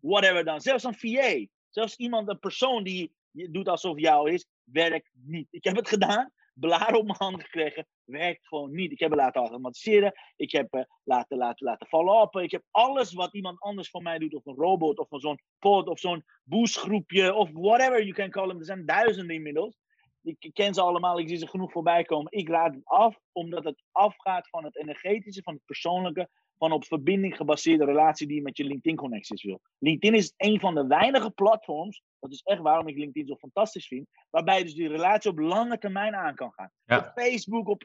[0.00, 0.60] whatever dan.
[0.60, 1.46] Zelfs een VA.
[1.68, 5.48] Zelfs iemand, een persoon die doet alsof jou is, werkt niet.
[5.50, 8.92] Ik heb het gedaan, blaren op mijn hand gekregen, werkt gewoon niet.
[8.92, 12.42] Ik heb het laten automatiseren, ik heb uh, laten, laten, laten follow-uppen.
[12.42, 15.88] Ik heb alles wat iemand anders voor mij doet, of een robot, of zo'n pod,
[15.88, 18.58] of zo'n boostgroepje, of whatever you can call them.
[18.58, 19.76] Er zijn duizenden inmiddels.
[20.22, 22.32] Ik ken ze allemaal, ik zie ze genoeg voorbij komen.
[22.32, 26.28] Ik raad het af, omdat het afgaat van het energetische, van het persoonlijke,
[26.58, 29.60] van op verbinding gebaseerde relatie die je met je LinkedIn-connecties wil.
[29.78, 33.86] LinkedIn is een van de weinige platforms, dat is echt waarom ik LinkedIn zo fantastisch
[33.86, 36.70] vind, waarbij je dus die relatie op lange termijn aan kan gaan.
[36.84, 36.98] Ja.
[36.98, 37.84] Op Facebook, op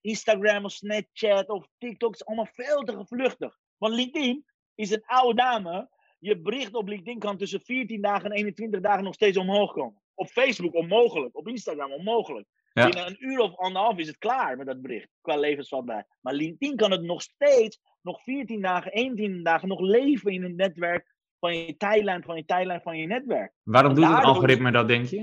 [0.00, 3.58] Instagram, of Snapchat, of TikTok is allemaal veel te gevluchtig.
[3.76, 5.88] Want LinkedIn is een oude dame.
[6.18, 10.02] Je bericht op LinkedIn kan tussen 14 dagen en 21 dagen nog steeds omhoog komen.
[10.14, 12.46] Op Facebook onmogelijk, op Instagram onmogelijk.
[12.72, 12.84] Ja.
[12.88, 16.06] Binnen een uur of anderhalf is het klaar met dat bericht, qua levensvatbaarheid.
[16.20, 20.56] Maar LinkedIn kan het nog steeds, nog 14 dagen, 21 dagen, nog leven in het
[20.56, 23.52] netwerk van je tijdlijn, van je tijdlijn, van je netwerk.
[23.62, 25.20] Waarom doet het algoritme dat, denk je?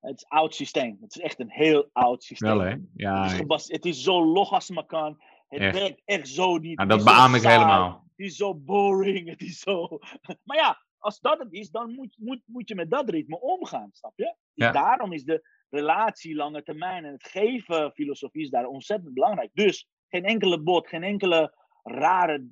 [0.00, 0.96] Het is een oud systeem.
[1.00, 2.48] Het is echt een heel oud systeem.
[2.56, 2.70] Wel, hè?
[2.70, 5.22] Het, Ja, is gebas- het is zo log als het maar kan.
[5.48, 5.78] Het Echt.
[5.78, 6.76] werkt echt zo niet.
[6.76, 7.54] nou, Het dat is beaam ik saai.
[7.58, 8.04] helemaal.
[8.16, 9.28] Het is zo boring.
[9.28, 9.88] Het is zo...
[10.44, 13.88] Maar ja, als dat het is, dan moet, moet, moet je met dat ritme omgaan,
[13.92, 14.24] snap je?
[14.24, 14.72] Dus Ja.
[14.72, 19.50] daarom is de relatie lange termijn en het geven filosofie is daar ontzettend belangrijk.
[19.52, 22.46] Dus geen enkele bot, geen enkele rare,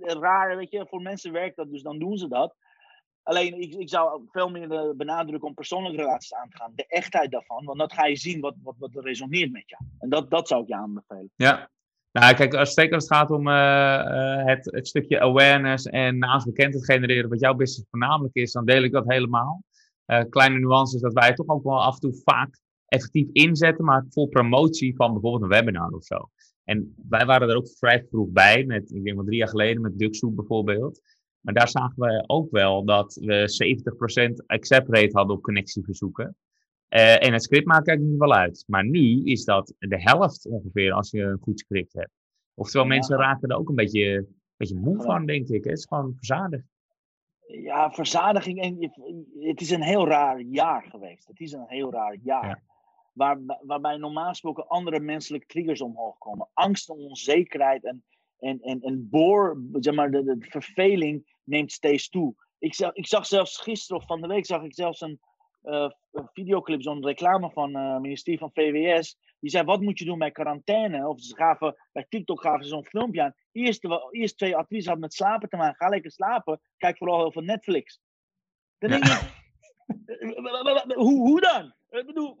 [0.00, 2.56] rare, weet je, voor mensen werkt dat, dus dan doen ze dat.
[3.22, 6.72] Alleen, ik, ik zou veel meer eh, benadrukken om persoonlijke relaties aan te gaan.
[6.74, 9.82] De echtheid daarvan, want dan ga je zien wat, wat, wat resoneert met jou.
[9.98, 11.30] En dat, dat zou ik je aanbevelen.
[11.36, 11.70] Ja.
[12.12, 16.84] Nou, kijk, als, zeker het gaat om eh, eh, het, het stukje awareness en naamsbekendheid
[16.84, 19.62] genereren, wat jouw business voornamelijk is, dan deel ik dat helemaal.
[20.08, 23.84] Eh, kleine nuances dat wij het toch ook wel af en toe vaak effectief inzetten,
[23.84, 26.30] maar vol promotie van bijvoorbeeld een webinar of zo.
[26.64, 29.82] En wij waren er ook vrij vroeg bij, met, ik denk wel drie jaar geleden,
[29.82, 31.00] met Ducksoep bijvoorbeeld.
[31.40, 33.48] Maar daar zagen we ook wel dat we
[34.42, 36.36] 70% accept rate hadden op connectieverzoeken.
[36.88, 38.64] Eh, en het script maakt eigenlijk niet wel uit.
[38.66, 42.12] Maar nu is dat de helft ongeveer als je een goed script hebt.
[42.54, 42.92] Oftewel, Ja.
[42.92, 45.02] mensen raken er ook een beetje, beetje moe Ja.
[45.02, 45.64] van, denk ik.
[45.64, 46.64] Het is gewoon verzadigd.
[47.48, 48.60] Ja, verzadiging.
[48.60, 51.26] En je- het is een heel raar jaar geweest.
[51.26, 52.48] Het is een heel raar jaar.
[52.48, 52.60] Ja.
[53.12, 56.48] Waar, waarbij normaal gesproken andere menselijke triggers omhoog komen.
[56.52, 58.04] Angst en onzekerheid en,
[58.38, 62.34] en, en, en boor, zeg maar, de, de verveling neemt steeds toe.
[62.58, 65.20] Ik zag, ik zag zelfs gisteren of van de week zag ik zelfs een,
[65.62, 65.90] eh,
[66.32, 69.16] videoclip, zo'n reclame van eh, het ministerie van VWS.
[69.40, 71.08] Die zei, wat moet je doen bij quarantaine?
[71.08, 73.34] Of ze gaven, bij TikTok gaven ze zo'n filmpje aan.
[73.52, 75.76] Eerst, eerst twee adviezen hadden met slapen te maken.
[75.76, 76.60] Ga lekker slapen.
[76.76, 78.00] Kijk vooral heel veel Netflix.
[78.78, 79.36] Dan denk ik,
[80.94, 81.74] hoe, hoe dan?
[81.90, 82.36] Ik bedoel,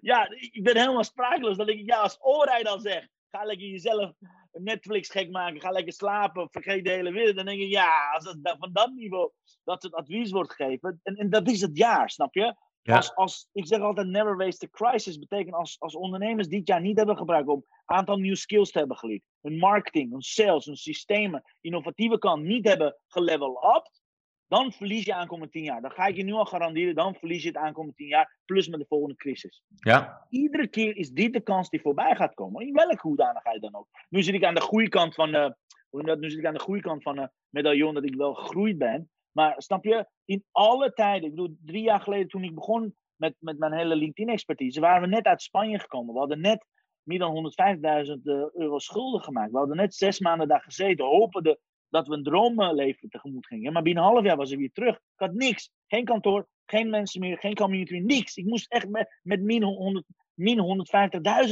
[0.00, 1.56] ja, ik ben helemaal sprakeloos.
[1.56, 4.12] Dan denk ik, ja, als Orij dan zegt, ga lekker jezelf
[4.52, 7.36] Netflix gek maken, ga lekker slapen, vergeet de hele wereld.
[7.36, 9.30] Dan denk ik, ja, als het van dat niveau
[9.64, 12.54] dat het advies wordt gegeven, en, en dat is het jaar, snap je?
[12.86, 12.96] Ja.
[12.96, 16.80] Als, als, ik zeg altijd, never waste a crisis, betekent als, als ondernemers dit jaar
[16.80, 20.64] niet hebben gebruikt om een aantal nieuwe skills te hebben geleerd, hun marketing, hun sales,
[20.64, 23.90] hun systemen, innovatieve kant niet hebben gelevel up,
[24.46, 25.80] dan verlies je aankomende tien jaar.
[25.80, 28.68] Dan ga ik je nu al garanderen, dan verlies je het aankomende tien jaar, plus
[28.68, 29.62] met de volgende crisis.
[29.74, 33.74] Ja, Iedere keer is dit de kans die voorbij gaat komen, in welke hoedanigheid dan
[33.74, 33.88] ook.
[34.08, 35.54] Nu zit ik aan de goede kant van,
[35.88, 36.18] hoe dat?
[36.18, 39.10] nu zit ik aan de goede kant van een medaillon dat ik wel gegroeid ben.
[39.36, 43.34] Maar snap je, in alle tijden, ik bedoel, drie jaar geleden toen ik begon met,
[43.38, 46.12] met mijn hele LinkedIn-expertise, waren we net uit Spanje gekomen.
[46.12, 46.66] We hadden net
[47.02, 47.52] meer dan
[48.06, 49.50] 105.000 eh, euro schulden gemaakt.
[49.50, 53.72] We hadden net zes maanden daar gezeten, hopende dat we een droomleven tegemoet gingen.
[53.72, 54.94] Maar binnen een half jaar was ik weer terug.
[54.94, 55.70] Ik had niks.
[55.86, 58.36] Geen kantoor, geen mensen meer, geen community niks.
[58.36, 60.86] Ik moest echt met, met min, 100, min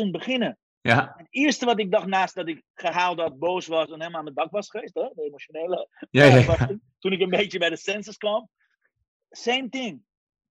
[0.04, 0.58] 150.000 beginnen.
[0.88, 4.18] Ja, Het eerste wat ik dacht naast dat ik gehaald had, boos was en helemaal
[4.18, 6.56] aan mijn dak was geweest, hè, de emotionele ja,
[6.98, 8.48] toen ik een beetje bij de census kwam.
[9.30, 10.02] Same thing.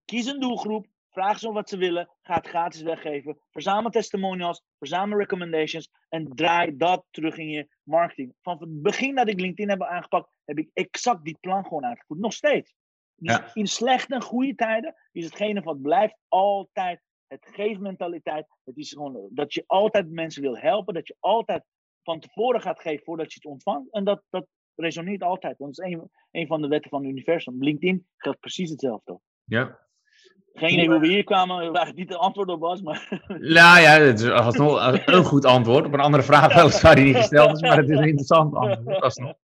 [0.05, 4.63] Kies een doelgroep, vraag ze om wat ze willen, ga het gratis weggeven, verzamel testimonials,
[4.77, 8.33] verzamel recommendations en draai dat terug in je marketing.
[8.41, 12.19] Van het begin dat ik LinkedIn heb aangepakt, heb ik exact die plan gewoon uitgevoerd.
[12.19, 12.73] Nog steeds.
[13.15, 17.01] Dus in slechte en goede tijden is hetgene wat blijft altijd
[17.33, 18.47] het geefmentaliteit.
[18.63, 21.63] Het is gewoon dat je altijd mensen wil helpen, dat je altijd
[22.03, 23.91] van tevoren gaat geven voordat je het ontvangt.
[23.91, 25.57] En dat, dat resoneert altijd.
[25.57, 27.63] Want het is een, een van de wetten van het universum.
[27.63, 29.19] LinkedIn geldt precies hetzelfde.
[29.43, 29.81] ja.
[30.53, 33.99] Geen idee hoe we hier kwamen, waar niet het antwoord op was, maar Nou ja,
[33.99, 37.61] het is alsnog een goed antwoord op een andere vraag weliswaar die niet gesteld is,
[37.61, 39.35] maar het is een interessant antwoord alsnog.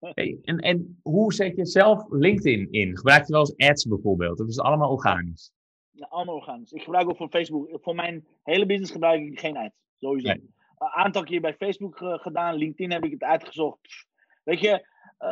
[0.00, 2.96] Hey, en, en hoe zet je zelf LinkedIn in?
[2.96, 4.40] Gebruik je wel eens ads bijvoorbeeld?
[4.40, 5.52] Of is het allemaal organisch?
[5.96, 6.72] Ja, allemaal organisch.
[6.72, 7.68] Ik gebruik ook voor Facebook.
[7.82, 9.74] Voor mijn hele business gebruik ik geen ads.
[9.98, 10.30] Sowieso.
[10.30, 12.54] Een aantal keer bij Facebook gedaan.
[12.54, 14.06] LinkedIn heb ik het uitgezocht.
[14.44, 14.86] Weet je,
[15.18, 15.30] uh,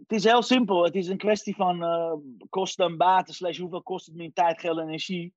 [0.00, 0.84] het is heel simpel.
[0.84, 2.12] Het is een kwestie van uh,
[2.48, 3.34] kosten en baten.
[3.34, 5.34] Slash hoeveel kost het me in tijd, geld en energie.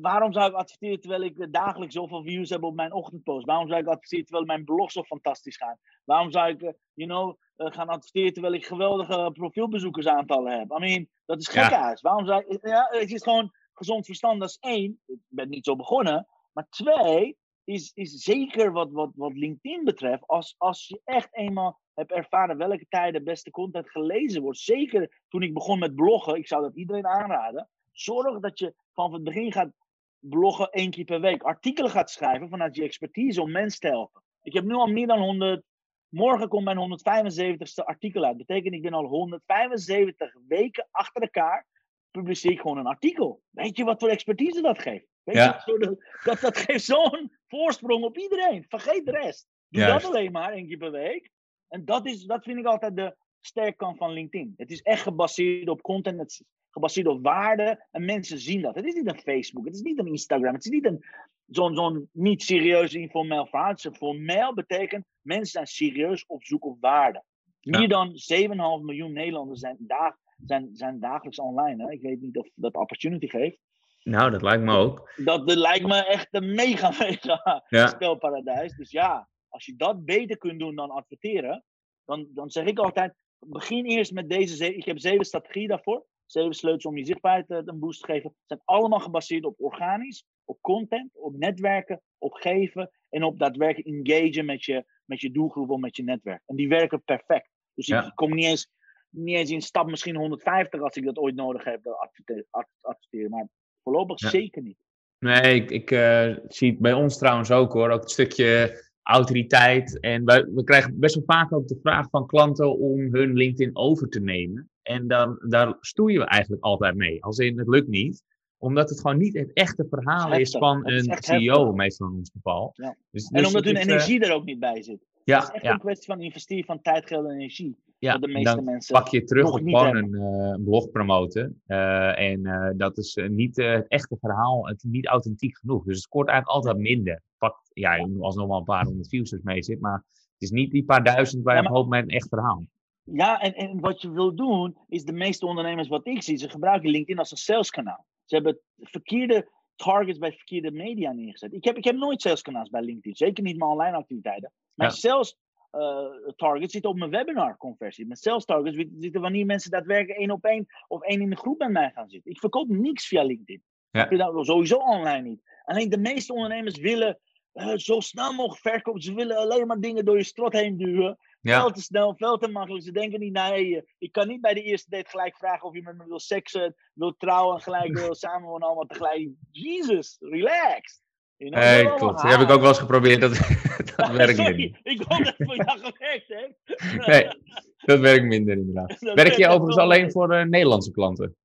[0.00, 3.46] waarom zou ik adverteren terwijl ik dagelijks zoveel views heb op mijn ochtendpost?
[3.46, 5.78] Waarom zou ik adverteren terwijl mijn blog zo fantastisch gaat?
[6.04, 6.60] Waarom zou ik,
[6.94, 10.70] you know, gaan adverteren terwijl ik geweldige profielbezoekersaantallen heb?
[10.70, 11.98] I mean, dat is gek ja.
[12.00, 14.40] Waarom zou ik, ja, het is gewoon gezond verstand.
[14.40, 15.00] Dat is één.
[15.06, 16.26] Ik ben niet zo begonnen.
[16.52, 17.36] Maar twee,
[17.68, 22.56] is, is zeker wat, wat, wat LinkedIn betreft, als, als je echt eenmaal hebt ervaren
[22.56, 26.76] welke tijden beste content gelezen wordt, zeker toen ik begon met bloggen, ik zou dat
[26.76, 29.70] iedereen aanraden, zorg dat je vanaf het begin gaat
[30.18, 34.22] bloggen één keer per week, artikelen gaat schrijven vanuit je expertise om mensen te helpen.
[34.42, 35.62] Ik heb nu al meer dan 100,
[36.08, 38.38] morgen komt mijn 175ste artikel uit.
[38.38, 41.66] Dat betekent ik ben al 175 weken achter elkaar
[42.10, 43.42] publiceer ik gewoon een artikel.
[43.50, 45.06] Weet je wat voor expertise dat geeft?
[45.22, 45.62] Weet ja.
[45.64, 48.64] je, dat, dat geeft zo'n voorsprong op iedereen.
[48.68, 49.48] Vergeet de rest.
[49.68, 51.30] Doe dat alleen maar één keer per week.
[51.68, 54.54] En dat, is, dat vind ik altijd de sterkkant van LinkedIn.
[54.56, 57.86] Het is echt gebaseerd op content, het is gebaseerd op waarde.
[57.90, 58.74] En mensen zien dat.
[58.74, 61.04] Het is niet een Facebook, het is niet een Instagram, het is niet een,
[61.46, 63.74] zo'n zo'n niet serieus informeel verhaal.
[63.76, 67.24] Formeel betekent mensen zijn serieus op zoek op waarde.
[67.60, 71.84] Meer dan 7,5 miljoen Nederlanders zijn, dag, zijn, zijn dagelijks online.
[71.84, 71.90] Hè?
[71.92, 73.58] Ik weet niet of dat opportunity geeft.
[74.02, 75.12] Nou, dat lijkt me ook.
[75.16, 77.86] Dat, dat lijkt me echt een mega, mega ja.
[77.86, 78.76] spelparadijs.
[78.76, 81.64] Dus ja, als je dat beter kunt doen dan adverteren,
[82.04, 84.76] dan, dan zeg ik altijd, begin eerst met deze zeven.
[84.76, 86.06] Ik heb zeven strategieën daarvoor.
[86.26, 88.34] Zeven sleutels om je zichtbaarheid eh, een boost te geven.
[88.46, 94.44] zijn allemaal gebaseerd op organisch, op content, op netwerken, op geven en op daadwerkelijk engagen
[94.44, 96.42] met je, met je doelgroep of met je netwerk.
[96.46, 97.50] En die werken perfect.
[97.74, 98.70] Dus ik kom niet eens,
[99.10, 102.46] niet eens in stap misschien 150 als ik dat ooit nodig heb, adverteren.
[102.80, 103.48] adverteren maar
[103.82, 104.76] voorlopig zeker niet.
[105.18, 107.90] Nee, ik, ik uh, zie het bij ons trouwens ook hoor.
[107.90, 110.00] Ook het stukje autoriteit.
[110.00, 113.76] En wij, we krijgen best wel vaak ook de vraag van klanten om hun LinkedIn
[113.76, 114.70] over te nemen.
[114.82, 117.24] En dan, daar stoeien we eigenlijk altijd mee.
[117.24, 118.22] Als in, het lukt niet.
[118.60, 122.70] Omdat het gewoon niet het echte verhaal is van een CEO, meestal in ons geval.
[122.74, 122.96] Ja.
[123.10, 125.06] Dus, en dus omdat hun energie er ook niet bij zit.
[125.24, 127.76] Ja, het is echt een kwestie van investeren van tijd, geld en energie.
[127.98, 131.62] Ja, de meeste dan mensen pak je terug op gewoon een uh, blog promoten.
[131.66, 135.84] Uh, en uh, dat is niet het echte verhaal, het niet authentiek genoeg.
[135.84, 137.22] Dus het scoort eigenlijk altijd minder.
[137.38, 140.70] Pakt, ja, als nog wel een paar honderd views mee zit, maar het is niet
[140.70, 142.66] die paar duizend waar je ja, hoopt met een echt verhaal.
[143.02, 146.48] Ja, en, en wat je wil doen, is de meeste ondernemers wat ik zie, ze
[146.48, 148.06] gebruiken LinkedIn als een saleskanaal.
[148.24, 151.52] Ze hebben verkeerde targets bij verkeerde media neergezet.
[151.52, 154.52] Ik heb, ik heb nooit saleskanaals bij LinkedIn, zeker niet mijn online activiteiten.
[154.74, 154.96] Mijn ja.
[154.96, 155.36] sales
[155.78, 158.06] uh, targets zitten op mijn webinar conversie.
[158.06, 161.58] Mijn sales targets zitten wanneer mensen daadwerkelijk één op één of één in de groep
[161.58, 162.30] bij mij gaan zitten.
[162.30, 163.62] Ik verkoop niks via LinkedIn.
[163.90, 164.00] Ja.
[164.00, 165.42] Heb je dat sowieso online niet.
[165.64, 167.18] Alleen de meeste ondernemers willen
[167.54, 169.02] uh, zo snel mogelijk verkopen.
[169.02, 171.18] Ze willen alleen maar dingen door je strot heen duwen.
[171.40, 171.60] Ja.
[171.60, 172.84] Veel te snel, veel te makkelijk.
[172.84, 175.82] Ze denken niet, nee, ik kan niet bij de eerste date gelijk vragen of je
[175.82, 179.28] met me wil seksen, wil trouwen en gelijk wil samenwonen, allemaal tegelijk.
[179.50, 181.00] Jesus, relax.
[181.38, 182.20] You know, hey, klopt.
[182.20, 183.20] Die heb ik ook wel eens geprobeerd.
[183.20, 183.30] Dat,
[183.96, 184.78] dat werkt Sorry, niet.
[184.82, 187.06] Ik hoop dat het voor jou gewerkt heeft.
[187.06, 187.28] nee,
[187.76, 188.98] dat werkt minder inderdaad.
[189.00, 191.36] Werk je overigens alleen voor uh, Nederlandse klanten?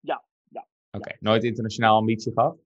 [0.00, 0.24] Ja.
[0.48, 1.16] ja Oké, okay.
[1.20, 2.56] nooit internationaal ambitie gehad?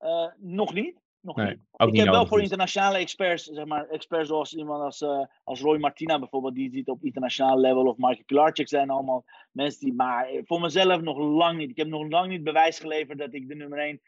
[0.00, 0.98] Uh, nog niet.
[1.20, 1.58] Nog nee, niet.
[1.94, 2.46] ik heb wel voor dus.
[2.46, 6.88] internationale experts, zeg maar, experts zoals iemand als, uh, als Roy Martina bijvoorbeeld, die zit
[6.88, 11.58] op internationaal level, of Mark Pilarczyk zijn allemaal mensen die, maar voor mezelf nog lang
[11.58, 11.70] niet.
[11.70, 14.00] Ik heb nog lang niet bewijs geleverd dat ik de nummer 1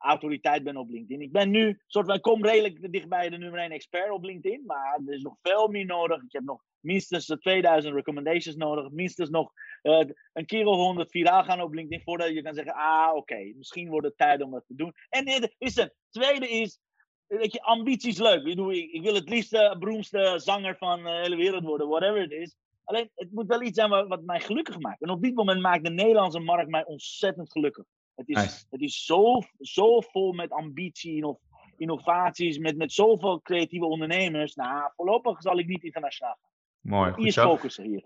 [0.00, 1.22] autoriteit ben op LinkedIn.
[1.22, 5.00] Ik ben nu, soort van, kom redelijk dichtbij de nummer 1 expert op LinkedIn, maar
[5.06, 6.22] er is nog veel meer nodig.
[6.22, 11.44] Ik heb nog minstens 2000 recommendations nodig, minstens nog uh, een keer of 100 viraal
[11.44, 14.66] gaan op LinkedIn voordat je kan zeggen, ah oké, misschien wordt het tijd om dat
[14.66, 14.94] te doen.
[15.08, 16.80] En dit is het tweede is,
[17.26, 18.38] weet je, ambities leuk.
[18.38, 22.22] Ik, bedoel, ik, wil het liefst de beroemdste zanger van de hele wereld worden, whatever
[22.22, 22.56] it is.
[22.84, 25.02] Alleen, het moet wel iets zijn wat mij gelukkig maakt.
[25.02, 27.84] En op dit moment maakt de Nederlandse markt mij ontzettend gelukkig.
[28.26, 31.38] Het is, het is zo, zo vol met ambitie of
[31.76, 34.54] innovaties, met, met zoveel creatieve ondernemers.
[34.54, 36.50] Nou, voorlopig zal ik niet internationaal gaan.
[36.80, 37.42] Mooi, goed Hier zo.
[37.42, 38.04] focussen hier.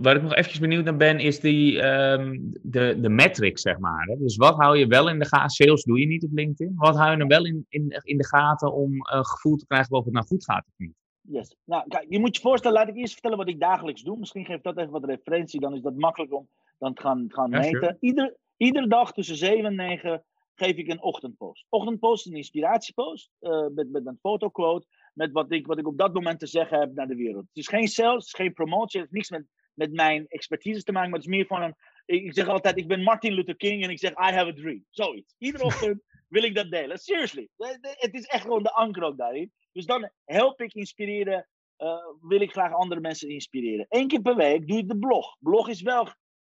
[0.00, 4.04] Waar ik nog eventjes benieuwd naar ben, is die, um, de, de metrics, zeg maar.
[4.04, 4.16] Hè?
[4.16, 5.50] Dus wat hou je wel in de gaten?
[5.50, 6.74] Sales doe je niet op LinkedIn.
[6.76, 9.96] Wat hou je dan wel in, in, in de gaten om een gevoel te krijgen
[9.96, 10.94] of het nou goed gaat of niet?
[11.20, 11.56] Yes.
[11.64, 14.18] Nou, kijk, je moet je voorstellen, laat ik eerst vertellen wat ik dagelijks doe.
[14.18, 16.48] Misschien geeft dat even wat referentie, dan is dat makkelijk om
[16.78, 17.70] dan te gaan, gaan meten.
[17.70, 17.96] Sure.
[18.00, 21.66] Ieder, Iedere dag tussen 7 en 9 geef ik een ochtendpost.
[21.68, 24.86] Ochtendpost is een inspiratiepost uh, met, met een fotoquote.
[25.14, 27.46] met wat, ik, wat ik op dat moment te zeggen heb naar de wereld.
[27.48, 30.82] Het is geen sales, het is geen promotie, het heeft niks met, met mijn expertise
[30.82, 31.74] te maken, maar het is meer van een.
[32.04, 34.84] Ik zeg altijd, ik ben Martin Luther King en ik zeg, I have a dream.
[34.90, 35.34] Zoiets.
[35.38, 36.98] Iedere ochtend wil ik dat delen.
[36.98, 37.48] Seriously.
[37.56, 39.52] Het is echt gewoon de anker ook daarin.
[39.72, 43.86] Dus dan help ik inspireren, uh, wil ik graag andere mensen inspireren.
[43.88, 45.36] Eén keer per week doe ik de blog.
[45.38, 46.08] Blog is wel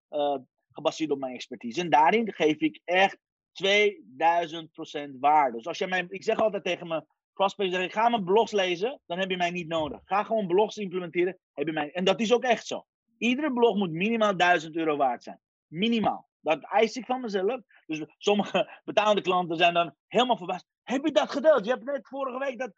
[0.09, 0.37] uh,
[0.81, 1.81] gebaseerd op mijn expertise.
[1.81, 3.17] En daarin geef ik echt
[3.63, 5.57] 2000% waarde.
[5.57, 9.19] Dus als jij mij, ik zeg altijd tegen mijn prospects, ga mijn blogs lezen, dan
[9.19, 10.01] heb je mij niet nodig.
[10.05, 11.91] Ga gewoon blogs implementeren, heb je mij.
[11.91, 12.85] En dat is ook echt zo.
[13.17, 15.39] Iedere blog moet minimaal 1000 euro waard zijn.
[15.67, 16.29] Minimaal.
[16.39, 17.61] Dat eis ik van mezelf.
[17.85, 20.65] Dus sommige betaalde klanten zijn dan helemaal verbaasd.
[20.83, 21.65] Heb je dat gedeeld?
[21.65, 22.71] Je hebt net vorige week dat.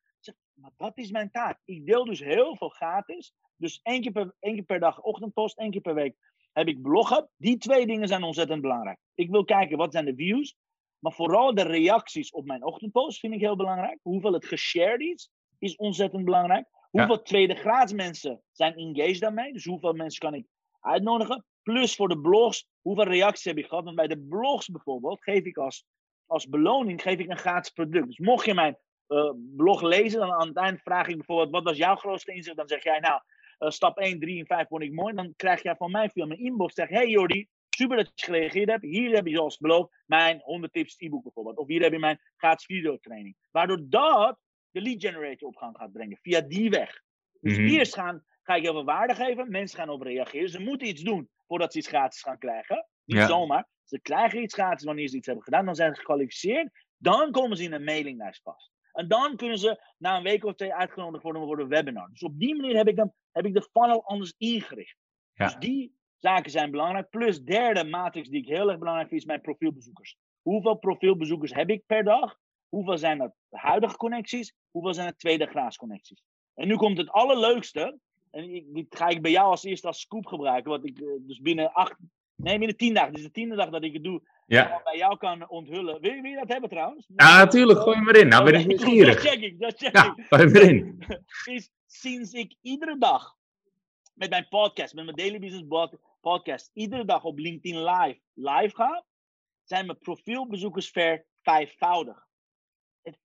[0.53, 1.59] Maar dat is mijn taak.
[1.65, 3.33] Ik deel dus heel veel gratis.
[3.55, 6.15] Dus één keer per, één keer per dag ochtendpost, één keer per week
[6.53, 7.29] heb ik bloggen.
[7.37, 8.97] Die twee dingen zijn ontzettend belangrijk.
[9.13, 10.55] Ik wil kijken wat zijn de views.
[10.99, 13.99] Maar vooral de reacties op mijn ochtendpost vind ik heel belangrijk.
[14.01, 16.67] Hoeveel het geshared is, is ontzettend belangrijk.
[16.89, 19.53] Hoeveel tweede graads mensen zijn engaged daarmee.
[19.53, 20.45] Dus hoeveel mensen kan ik
[20.79, 21.45] uitnodigen.
[21.61, 23.83] Plus voor de blogs, hoeveel reacties heb ik gehad.
[23.83, 25.85] Want bij de blogs bijvoorbeeld geef ik als,
[26.25, 28.07] als beloning geef ik een gratis product.
[28.07, 31.63] Dus mocht je mijn uh, blog lezen, dan aan het eind vraag ik bijvoorbeeld, wat
[31.63, 32.57] was jouw grootste inzicht?
[32.57, 33.21] Dan zeg jij, nou,
[33.63, 35.13] uh, stap 1, 3 en 5 vond ik mooi.
[35.13, 38.69] Dan krijg jij van mij via mijn inbox, zeg hey Jordi, super dat je gereageerd
[38.69, 38.83] hebt.
[38.83, 41.57] Hier heb je zoals beloofd mijn 100 tips e-book bijvoorbeeld.
[41.57, 43.35] Of hier heb je mijn gratis videotraining.
[43.51, 44.39] Waardoor dat
[44.71, 47.01] de lead generator op gang gaat brengen, via die weg.
[47.39, 47.73] Dus mm -hmm.
[47.73, 50.49] eerst gaan, ga ik heel veel waarde geven, mensen gaan op reageren.
[50.49, 52.87] Ze moeten iets doen voordat ze iets gratis gaan krijgen.
[53.05, 53.27] Niet ja.
[53.27, 53.67] zomaar.
[53.83, 55.65] Ze krijgen iets gratis wanneer ze iets hebben gedaan.
[55.65, 56.69] Dan zijn ze gekwalificeerd.
[56.97, 58.72] Dan komen ze in een mailinglijst vast.
[58.93, 62.09] En dan kunnen ze na een week of twee uitgenodigd worden voor een webinar.
[62.09, 64.97] Dus op die manier heb ik, dan, heb ik de funnel anders ingericht.
[65.33, 65.45] Ja.
[65.45, 67.09] Dus die zaken zijn belangrijk.
[67.09, 70.17] Plus derde matrix die ik heel erg belangrijk vind, is mijn profielbezoekers.
[70.41, 72.37] Hoeveel profielbezoekers heb ik per dag?
[72.69, 74.53] Hoeveel zijn dat huidige connecties?
[74.71, 76.23] Hoeveel zijn het tweede graads connecties?
[76.53, 77.99] En nu komt het allerleukste.
[78.31, 80.71] En dit ga ik bij jou als eerste als scoop gebruiken.
[80.71, 81.95] Wat ik dus binnen acht,
[82.35, 83.09] nee, binnen tien dagen.
[83.09, 84.21] Dit is de tiende dag dat ik het doe.
[84.45, 84.81] Ja.
[84.83, 86.01] bij jou kan onthullen.
[86.01, 87.07] Wil je, wil je dat hebben trouwens?
[87.15, 87.79] Ja, natuurlijk.
[87.79, 88.27] Gooi maar in.
[88.27, 89.13] Nou ben ik nieuwsgierig.
[89.13, 89.59] Dat check ik.
[89.59, 90.25] Dat check ja, ik.
[90.27, 91.03] gooi maar in.
[91.55, 93.35] is sinds ik iedere dag
[94.13, 95.91] met mijn podcast, met mijn Daily Business
[96.21, 99.03] podcast, iedere dag op LinkedIn Live live ga,
[99.63, 102.32] zijn mijn profielbezoekers vervijfvoudig het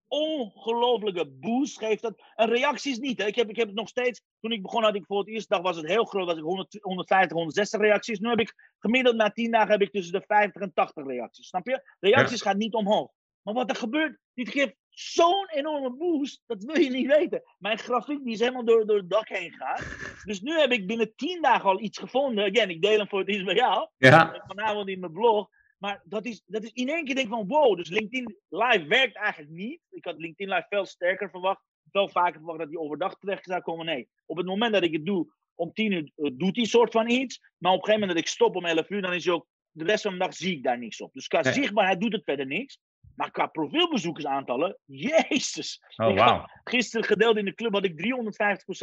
[0.08, 2.22] ongelofelijke boost geeft dat.
[2.34, 3.18] En reacties niet.
[3.18, 3.26] Hè.
[3.26, 4.22] Ik, heb, ik heb het nog steeds.
[4.40, 6.26] Toen ik begon had ik voor het eerste dag was het heel groot.
[6.26, 8.18] Was ik 100, 150, 160 reacties.
[8.18, 11.48] Nu heb ik gemiddeld na 10 dagen heb ik tussen de 50 en 80 reacties.
[11.48, 11.94] Snap je?
[12.00, 12.50] Reacties ja.
[12.50, 13.10] gaan niet omhoog.
[13.42, 16.42] Maar wat er gebeurt, dit geeft zo'n enorme boost.
[16.46, 17.42] Dat wil je niet weten.
[17.58, 19.84] Mijn grafiek die is helemaal door, door het dak heen gegaan.
[20.24, 22.44] Dus nu heb ik binnen 10 dagen al iets gevonden.
[22.44, 23.88] Again, ik deel hem voor het eerst bij jou.
[23.96, 24.42] Ja.
[24.46, 25.48] Vanavond in mijn blog.
[25.78, 28.86] Maar dat is, dat is in één keer denk ik van wow, dus LinkedIn Live
[28.86, 29.80] werkt eigenlijk niet.
[29.90, 31.62] Ik had LinkedIn Live veel sterker verwacht.
[31.90, 33.86] Veel vaker verwacht dat die overdag terecht zou komen.
[33.86, 36.92] Nee, op het moment dat ik het doe, om tien uur uh, doet hij soort
[36.92, 37.40] van iets.
[37.58, 39.46] Maar op een gegeven moment dat ik stop om 11 uur, dan is hij ook,
[39.70, 41.12] de rest van de dag zie ik daar niks op.
[41.12, 41.52] Dus qua nee.
[41.52, 42.78] zichtbaarheid doet het verder niks.
[43.14, 45.82] Maar qua profielbezoekersaantallen, jezus.
[45.96, 46.46] Oh, wow.
[46.64, 48.02] Gisteren gedeeld in de club had ik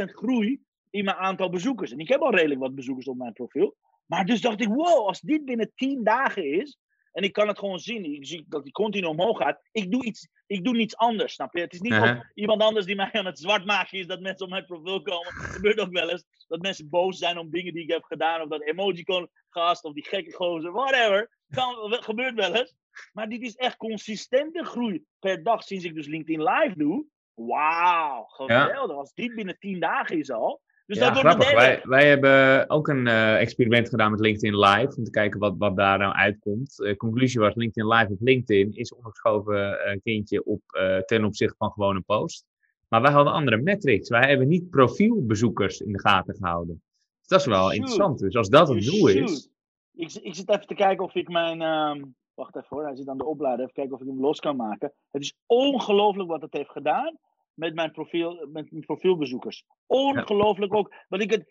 [0.02, 1.92] 350% groei in mijn aantal bezoekers.
[1.92, 3.76] En ik heb al redelijk wat bezoekers op mijn profiel.
[4.06, 6.78] Maar dus dacht ik, wow, als dit binnen 10 dagen is,
[7.16, 8.14] en ik kan het gewoon zien.
[8.14, 9.60] Ik zie dat die continu omhoog gaat.
[9.72, 11.62] Ik doe, iets, ik doe niets anders, snap je?
[11.62, 12.20] Het is niet uh -huh.
[12.34, 15.34] iemand anders die mij aan het zwart maken is dat mensen op mijn profiel komen.
[15.34, 16.24] Het gebeurt ook wel eens.
[16.48, 18.42] Dat mensen boos zijn om dingen die ik heb gedaan.
[18.42, 21.30] Of dat emoticon gast of die gekke gozer, whatever.
[21.50, 22.76] Kan, gebeurt wel eens.
[23.14, 27.06] Maar dit is echt consistente groei per dag sinds ik dus LinkedIn Live doe.
[27.34, 28.90] Wauw, geweldig.
[28.90, 29.00] Ja.
[29.00, 30.62] Als dit binnen 10 dagen is al.
[30.86, 31.54] Dus ja, dat grappig.
[31.54, 34.98] Wij, wij hebben ook een uh, experiment gedaan met LinkedIn Live.
[34.98, 36.76] Om te kijken wat, wat daar nou uitkomt.
[36.76, 40.62] De uh, conclusie was LinkedIn Live op LinkedIn is ondergeschoven uh, kindje op,
[41.06, 42.46] ten opzichte van gewoon een post.
[42.88, 44.10] Maar wij hadden andere metrics.
[44.10, 46.82] Wij hebben niet profielbezoekers in de gaten gehouden.
[47.20, 47.74] Dus dat is wel Shoot.
[47.74, 48.20] interessant.
[48.20, 49.50] Dus als dat het doel is.
[49.94, 51.62] Ik, ik zit even te kijken of ik mijn...
[51.62, 53.62] Um, wacht even hoor, hij zit aan de opleider.
[53.62, 54.94] Even kijken of ik hem los kan maken.
[55.12, 57.18] Het is ongelooflijk wat het heeft gedaan
[57.56, 59.66] met mijn, profiel, met mijn profielbezoekers.
[59.86, 60.78] Ongelooflijk ja.
[60.78, 60.94] ook.
[61.08, 61.46] Want ik, het,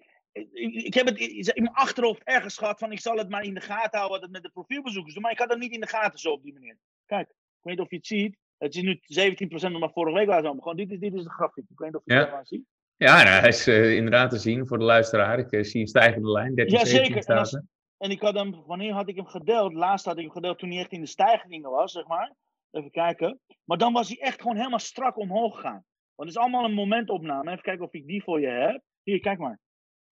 [0.53, 3.61] ik, heb het in mijn achterhoofd ergens gehad van ik zal het maar in de
[3.61, 5.19] gaten houden het met de profielbezoekers.
[5.19, 6.79] Maar ik had het niet in de gaten zo op die manier.
[7.07, 8.37] Kijk, ik weet niet of je het ziet.
[8.59, 9.01] Het is nu
[9.49, 11.65] 17% nog maar vorige week was Gewoon dit is, dit is de grafiek.
[11.71, 12.39] Ik weet niet of je ja.
[12.39, 12.65] het ziet.
[12.97, 15.39] Ja, nou, hij is uh, inderdaad te zien voor de luisteraar.
[15.39, 16.55] Ik uh, zie een stijgende lijn.
[16.55, 17.25] 13, ja, zeker.
[17.25, 17.61] En, als,
[17.99, 19.73] en, ik had hem, wanneer had ik hem gedeeld?
[19.73, 22.33] Laatst had ik hem gedeeld toen hij echt in de stijgingen was, zeg maar.
[22.71, 23.41] Even kijken.
[23.65, 25.85] Maar dan was hij echt gewoon helemaal strak omhoog gegaan.
[26.15, 27.51] Want het is allemaal een momentopname.
[27.51, 28.83] Even kijken of ik die voor je heb.
[29.03, 29.61] Hier, kijk maar.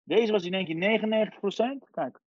[0.03, 1.01] Deze was in één keer
[1.87, 1.91] 99%.
[1.91, 2.21] Kijk.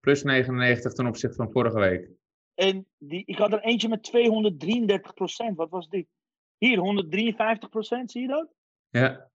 [0.00, 2.08] Plus 99 ten opzichte van vorige week.
[2.54, 4.10] En die, ik had er eentje met
[5.50, 5.54] 233%.
[5.54, 6.08] Wat was die?
[6.58, 8.48] Hier, 153%, zie je dat?
[8.88, 9.30] Ja.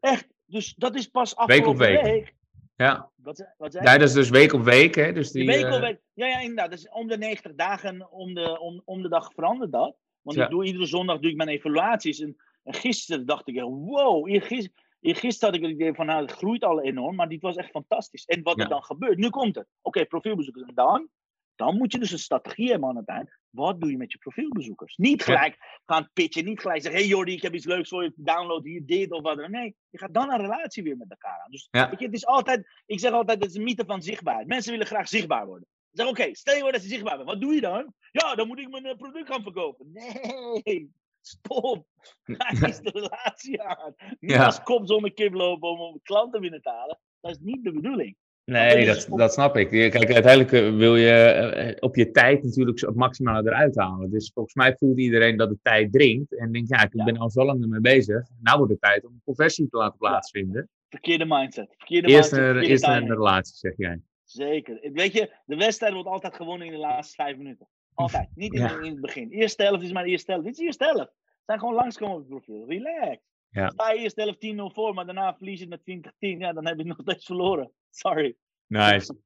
[0.00, 0.28] Echt.
[0.44, 2.02] Dus dat is pas Week op afgelopen week.
[2.02, 2.34] week.
[2.76, 3.10] Ja.
[3.14, 5.12] Wat, wat ja, dat is dus week op week, hè?
[5.12, 6.00] Dus Die die, week eh, op week.
[6.12, 6.70] Ja, ja, inderdaad.
[6.70, 9.96] Dus om de 90 dagen, om de, om, om de dag verandert dat.
[10.22, 10.44] Want Ja.
[10.44, 12.20] ik doe iedere zondag doe ik mijn evaluaties.
[12.20, 12.36] En,
[12.68, 16.64] en gisteren dacht ik, wow, eergisteren, eergisteren had ik het idee van, nou, het groeit
[16.64, 17.14] al enorm.
[17.16, 18.24] Maar dit was echt fantastisch.
[18.24, 18.62] En wat Ja.
[18.62, 19.66] er dan gebeurt, nu komt het.
[19.82, 20.68] Oké, profielbezoekers.
[20.68, 21.08] En dan?
[21.54, 23.30] Dan moet je dus een strategie hebben aan het eind.
[23.50, 24.96] Wat doe je met je profielbezoekers?
[24.96, 28.12] Niet gelijk gaan pitchen, niet gelijk zeggen, hey Jordi, ik heb iets leuks voor je,
[28.16, 29.50] download hier dit of wat dan.
[29.50, 31.50] Nee, je gaat dan een relatie weer met elkaar aan.
[31.50, 31.90] Dus Ja.
[31.90, 34.46] weet je, het is altijd, ik zeg altijd, het is een mythe van zichtbaarheid.
[34.46, 35.68] Mensen willen graag zichtbaar worden.
[35.92, 37.28] Zeg, oké, stel je voor dat ze zichtbaar bent.
[37.28, 37.94] Wat doe je dan?
[38.12, 39.90] Ja, dan moet ik mijn eh, product gaan verkopen.
[39.92, 40.90] Nee,
[41.28, 41.86] stop.
[42.24, 43.94] Ga eens de relatie aan.
[44.20, 44.44] Niet Ja.
[44.44, 46.98] als kop zonder kip lopen om, om klanten binnen te halen.
[47.20, 48.16] Dat is niet de bedoeling.
[48.44, 49.68] Nee, dat is dat, snap ik.
[49.68, 54.10] Kijk, uiteindelijk eh, wil je eh, op je tijd natuurlijk zo het maximale eruit halen.
[54.10, 56.36] Dus volgens mij voelt iedereen dat de tijd dringt.
[56.38, 57.04] En denkt, ja, ik Ja.
[57.04, 58.28] ben al zo lang ermee bezig.
[58.42, 60.68] Nou wordt het tijd om een conversie te laten plaatsvinden.
[60.88, 61.74] Verkeerde mindset.
[61.76, 62.50] Verkeerde Eerst, mindset.
[62.50, 64.00] verkeerde eerst een relatie, zeg jij.
[64.24, 64.90] Zeker.
[64.92, 67.68] Weet je, de wedstrijd wordt altijd gewonnen in de laatste vijf minuten.
[67.98, 68.28] Altijd.
[68.34, 68.78] Niet in, Ja.
[68.78, 69.30] in het begin.
[69.30, 70.46] Eerste helft is maar de eerste helft.
[70.46, 71.12] Dit is eerste helft.
[71.24, 72.64] Ze zijn gewoon langskomen op het profiel.
[72.68, 73.18] Relax.
[73.50, 73.68] Ja.
[73.68, 76.38] Sta je eerste helft 10-0 voor, maar daarna verlies je het met 20-10.
[76.38, 77.72] Ja, dan heb je nog steeds verloren.
[77.90, 78.36] Sorry.
[78.66, 79.16] Nice.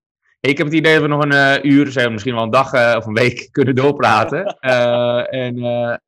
[0.40, 2.72] Ik heb het idee dat we nog een eh, uur, zeg, misschien wel een dag
[2.72, 4.44] eh, of een week kunnen doorpraten.
[4.60, 6.00] Eh, en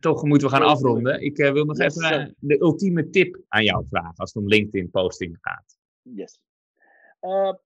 [0.00, 1.22] toch moeten we gaan afronden.
[1.22, 4.90] Ik wil nog Yes, even de ultieme tip aan jou vragen als het om LinkedIn
[4.90, 5.76] posting gaat.
[6.02, 6.40] Yes.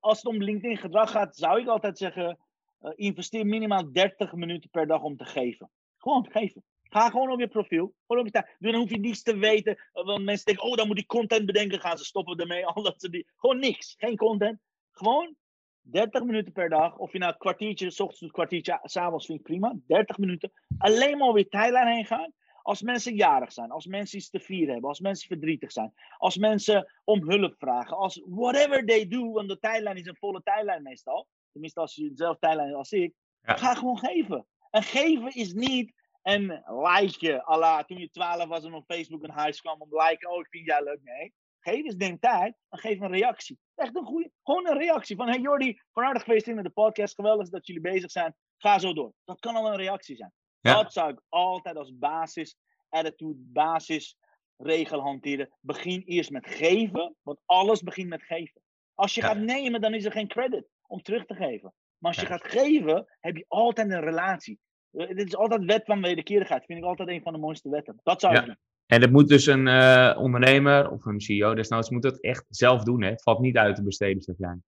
[0.01, 2.39] Als het om LinkedIn gedrag gaat, zou ik altijd zeggen:
[2.81, 5.71] eh, investeer minimaal 30 minuten per dag om te geven.
[5.97, 6.65] Gewoon geven.
[6.83, 7.95] Ga gewoon op je profiel.
[8.07, 8.55] Gewoon op je.
[8.59, 9.77] Dan hoef je niets te weten.
[9.93, 11.81] eh, Want mensen denken: oh, dan moet ik content bedenken.
[11.81, 12.67] Gaan ze stoppen ermee.
[12.75, 13.27] Al dat ze die.
[13.37, 13.95] Gewoon niks.
[13.99, 14.61] Geen content.
[14.91, 15.37] Gewoon
[15.81, 16.97] 30 minuten per dag.
[16.97, 19.75] Of je nou een kwartiertje, s ochtends een kwartiertje, s'avonds vind ik prima.
[19.87, 20.53] 30 minuten.
[20.79, 22.33] Alleen maar over je tijdlijn heen gaan.
[22.63, 26.37] Als mensen jarig zijn, als mensen iets te vieren hebben, als mensen verdrietig zijn, als
[26.37, 30.83] mensen om hulp vragen, als whatever they do, want de tijdlijn is een volle tijdlijn
[30.83, 31.29] meestal.
[31.57, 33.15] Tenminste, als je dezelfde tijdlijn als ik.
[33.41, 33.57] Ja.
[33.57, 34.47] Ga gewoon geven.
[34.71, 35.93] En geven is niet
[36.23, 40.31] een like, Allah, toen je 12 was en op Facebook een huis kwam om liken,
[40.31, 41.03] oh ik vind jij leuk.
[41.03, 41.35] Nee.
[41.59, 43.59] Geef eens neem tijd en geef een reactie.
[43.75, 47.15] Echt een goede, gewoon een reactie van hey Jordi, van harte geweest in de podcast,
[47.15, 48.37] geweldig dat jullie bezig zijn.
[48.57, 49.13] Ga zo door.
[49.25, 50.33] Dat kan al een reactie zijn.
[50.61, 50.83] Ja.
[50.83, 52.57] Dat zou ik altijd als basis,
[52.89, 54.17] attitude, basis
[54.57, 55.51] regel hanteren.
[55.61, 58.63] Begin eerst met geven, want alles begint met geven.
[58.95, 59.27] Als je Ja.
[59.27, 61.73] gaat nemen, dan is er geen credit om terug te geven.
[61.99, 64.59] Maar als je gaat geven, heb je altijd een relatie.
[64.91, 66.65] Eh, Dit is altijd wet van wederkerigheid.
[66.65, 68.01] Vind ik altijd een van de mooiste wetten.
[68.03, 68.41] Dat zou Ja.
[68.41, 68.57] ik doen.
[68.87, 72.83] En dat moet dus een eh, ondernemer of een CEO desnoods moet dat echt zelf
[72.83, 73.03] doen.
[73.03, 73.11] Hè?
[73.11, 74.59] Het valt niet uit te besteden, zeg jij.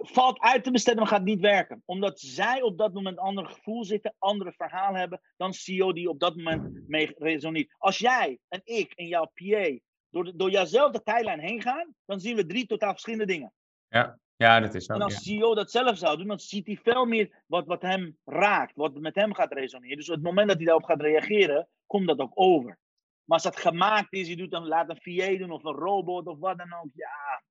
[0.00, 1.82] Valt uit te besteden, maar gaat niet werken.
[1.84, 6.08] Omdat zij op dat moment een ander gevoel zitten, andere verhaal hebben dan CEO die
[6.08, 7.74] op dat moment mee resoneert.
[7.78, 9.78] Als jij en ik en jouw PA
[10.10, 13.52] door, de- door jouwzelfde tijdlijn heen gaan, dan zien we drie totaal verschillende dingen.
[13.88, 14.92] Ja, dat is zo.
[14.92, 15.04] En ja.
[15.04, 18.76] als CEO dat zelf zou doen, dan ziet hij veel meer wat, wat hem raakt,
[18.76, 19.96] wat met hem gaat resoneren.
[19.96, 22.78] Dus op het moment dat hij daarop gaat reageren, komt dat ook over.
[23.24, 26.26] Maar als dat gemaakt is, je doet dan, laat een VA doen of een robot
[26.26, 26.90] of wat dan ook.
[26.94, 27.42] Ja,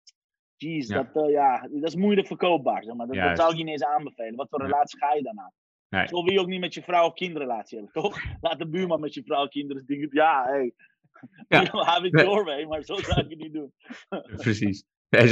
[0.55, 1.03] jeez, Ja.
[1.03, 2.83] Dat, eh, ja, dat is moeilijk verkoopbaar.
[2.83, 3.07] Zeg maar.
[3.07, 4.35] dat, zou ik je niet eens aanbevelen.
[4.35, 5.51] Wat voor relatie ga je dan aan?
[5.89, 6.07] Nee.
[6.07, 8.19] Zo wil je ook niet met je vrouw of kindrelatie hebben, toch?
[8.41, 10.09] Laat de buurman met je vrouw en kinderen dingen.
[10.11, 10.73] Ja, hey.
[11.47, 11.63] Ja.
[11.91, 13.73] have it your way, maar zo zou ik het niet doen.
[14.35, 14.85] Precies.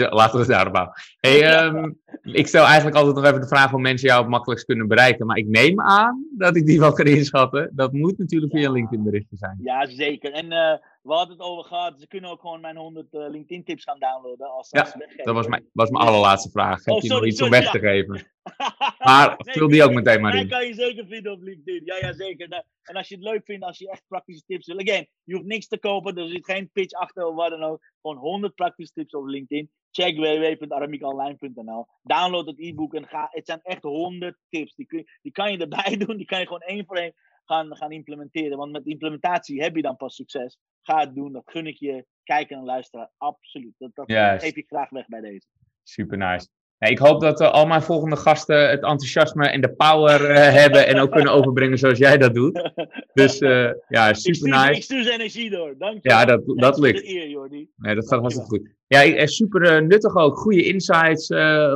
[0.09, 0.95] Laten we het daarop houden.
[1.19, 4.65] Hey, ehm, ik stel eigenlijk altijd nog even de vraag hoe mensen jou het makkelijkst
[4.65, 5.25] kunnen bereiken.
[5.25, 7.71] Maar ik neem aan dat ik die wel kan inschatten.
[7.73, 8.71] Dat moet natuurlijk via Ja.
[8.71, 9.59] LinkedIn berichtje zijn.
[9.63, 10.31] Ja, zeker.
[10.31, 11.93] En eh, we hadden het over gehad.
[11.99, 14.51] Ze kunnen ook gewoon mijn 100 eh, LinkedIn tips gaan downloaden.
[14.51, 14.87] Als Ja.
[15.23, 16.85] Dat was mijn, was mijn allerlaatste vraag.
[16.85, 18.21] Heb Oh, je nog sorry, iets om weg te geven?
[19.03, 20.47] Maar vul die ook meteen maar in.
[20.47, 21.81] kan je zeker vinden op LinkedIn.
[21.85, 22.47] Ja, ja, zeker.
[22.47, 24.79] Nou, En als je het leuk vindt, als je echt praktische tips wil.
[24.79, 26.17] Again, je hoeft niks te kopen.
[26.17, 27.91] Er zit geen pitch achter of wat dan ook.
[28.01, 29.71] Gewoon 100 praktische tips op LinkedIn.
[29.91, 31.87] Check www.aramiekonline.nl.
[32.01, 33.27] Download het e-book en ga.
[33.31, 34.75] Het zijn echt 100 tips.
[34.75, 36.17] Die, kun die kan je erbij doen.
[36.17, 37.13] Die kan je gewoon één voor één
[37.45, 38.57] gaan, gaan implementeren.
[38.57, 40.57] Want met implementatie heb je dan pas succes.
[40.81, 41.31] Ga het doen.
[41.31, 42.05] Dat gun ik je.
[42.23, 43.11] Kijken en luisteren.
[43.17, 43.73] Absoluut.
[43.77, 45.47] Dat, dat geef ik graag weg bij deze.
[45.83, 46.47] Super nice.
[46.83, 50.53] Ja, ik hoop dat eh, al mijn volgende gasten het enthousiasme en de power eh,
[50.53, 52.71] hebben en ook kunnen overbrengen zoals jij dat doet.
[53.13, 54.81] Dus eh, ja, ik, super stuur, ik nice.
[54.81, 55.75] stuur zijn energie door.
[55.77, 56.09] Dank je.
[56.09, 56.97] Ja, dat, dat lukt.
[56.97, 57.49] de eer.
[57.77, 58.69] Nee, dat gaat hartstikke goed.
[58.87, 60.37] Ja, super nuttig ook.
[60.37, 61.29] Goede insights,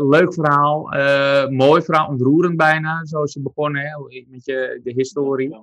[0.09, 0.89] leuk verhaal,
[1.49, 5.57] mooi verhaal, ontroerend bijna, zoals je begonnen hè, met je, de historie.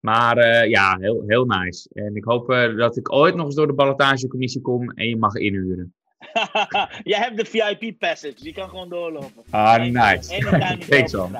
[0.00, 1.88] Maar ja, heel, heel nice.
[1.92, 5.34] En ik hoop dat ik ooit nog eens door de ballotagecommissie kom en je mag
[5.34, 5.94] inhuren.
[7.12, 9.42] Jij hebt de VIP passage, die kan gewoon doorlopen.
[9.50, 10.38] Ah, nice.
[10.88, 11.32] Thanks, je man.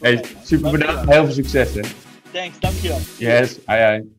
[0.00, 1.80] Hey, super bedankt, heel veel succes hè.
[2.30, 2.98] Thanks, dankjewel.
[3.18, 4.15] Yes, ai ai.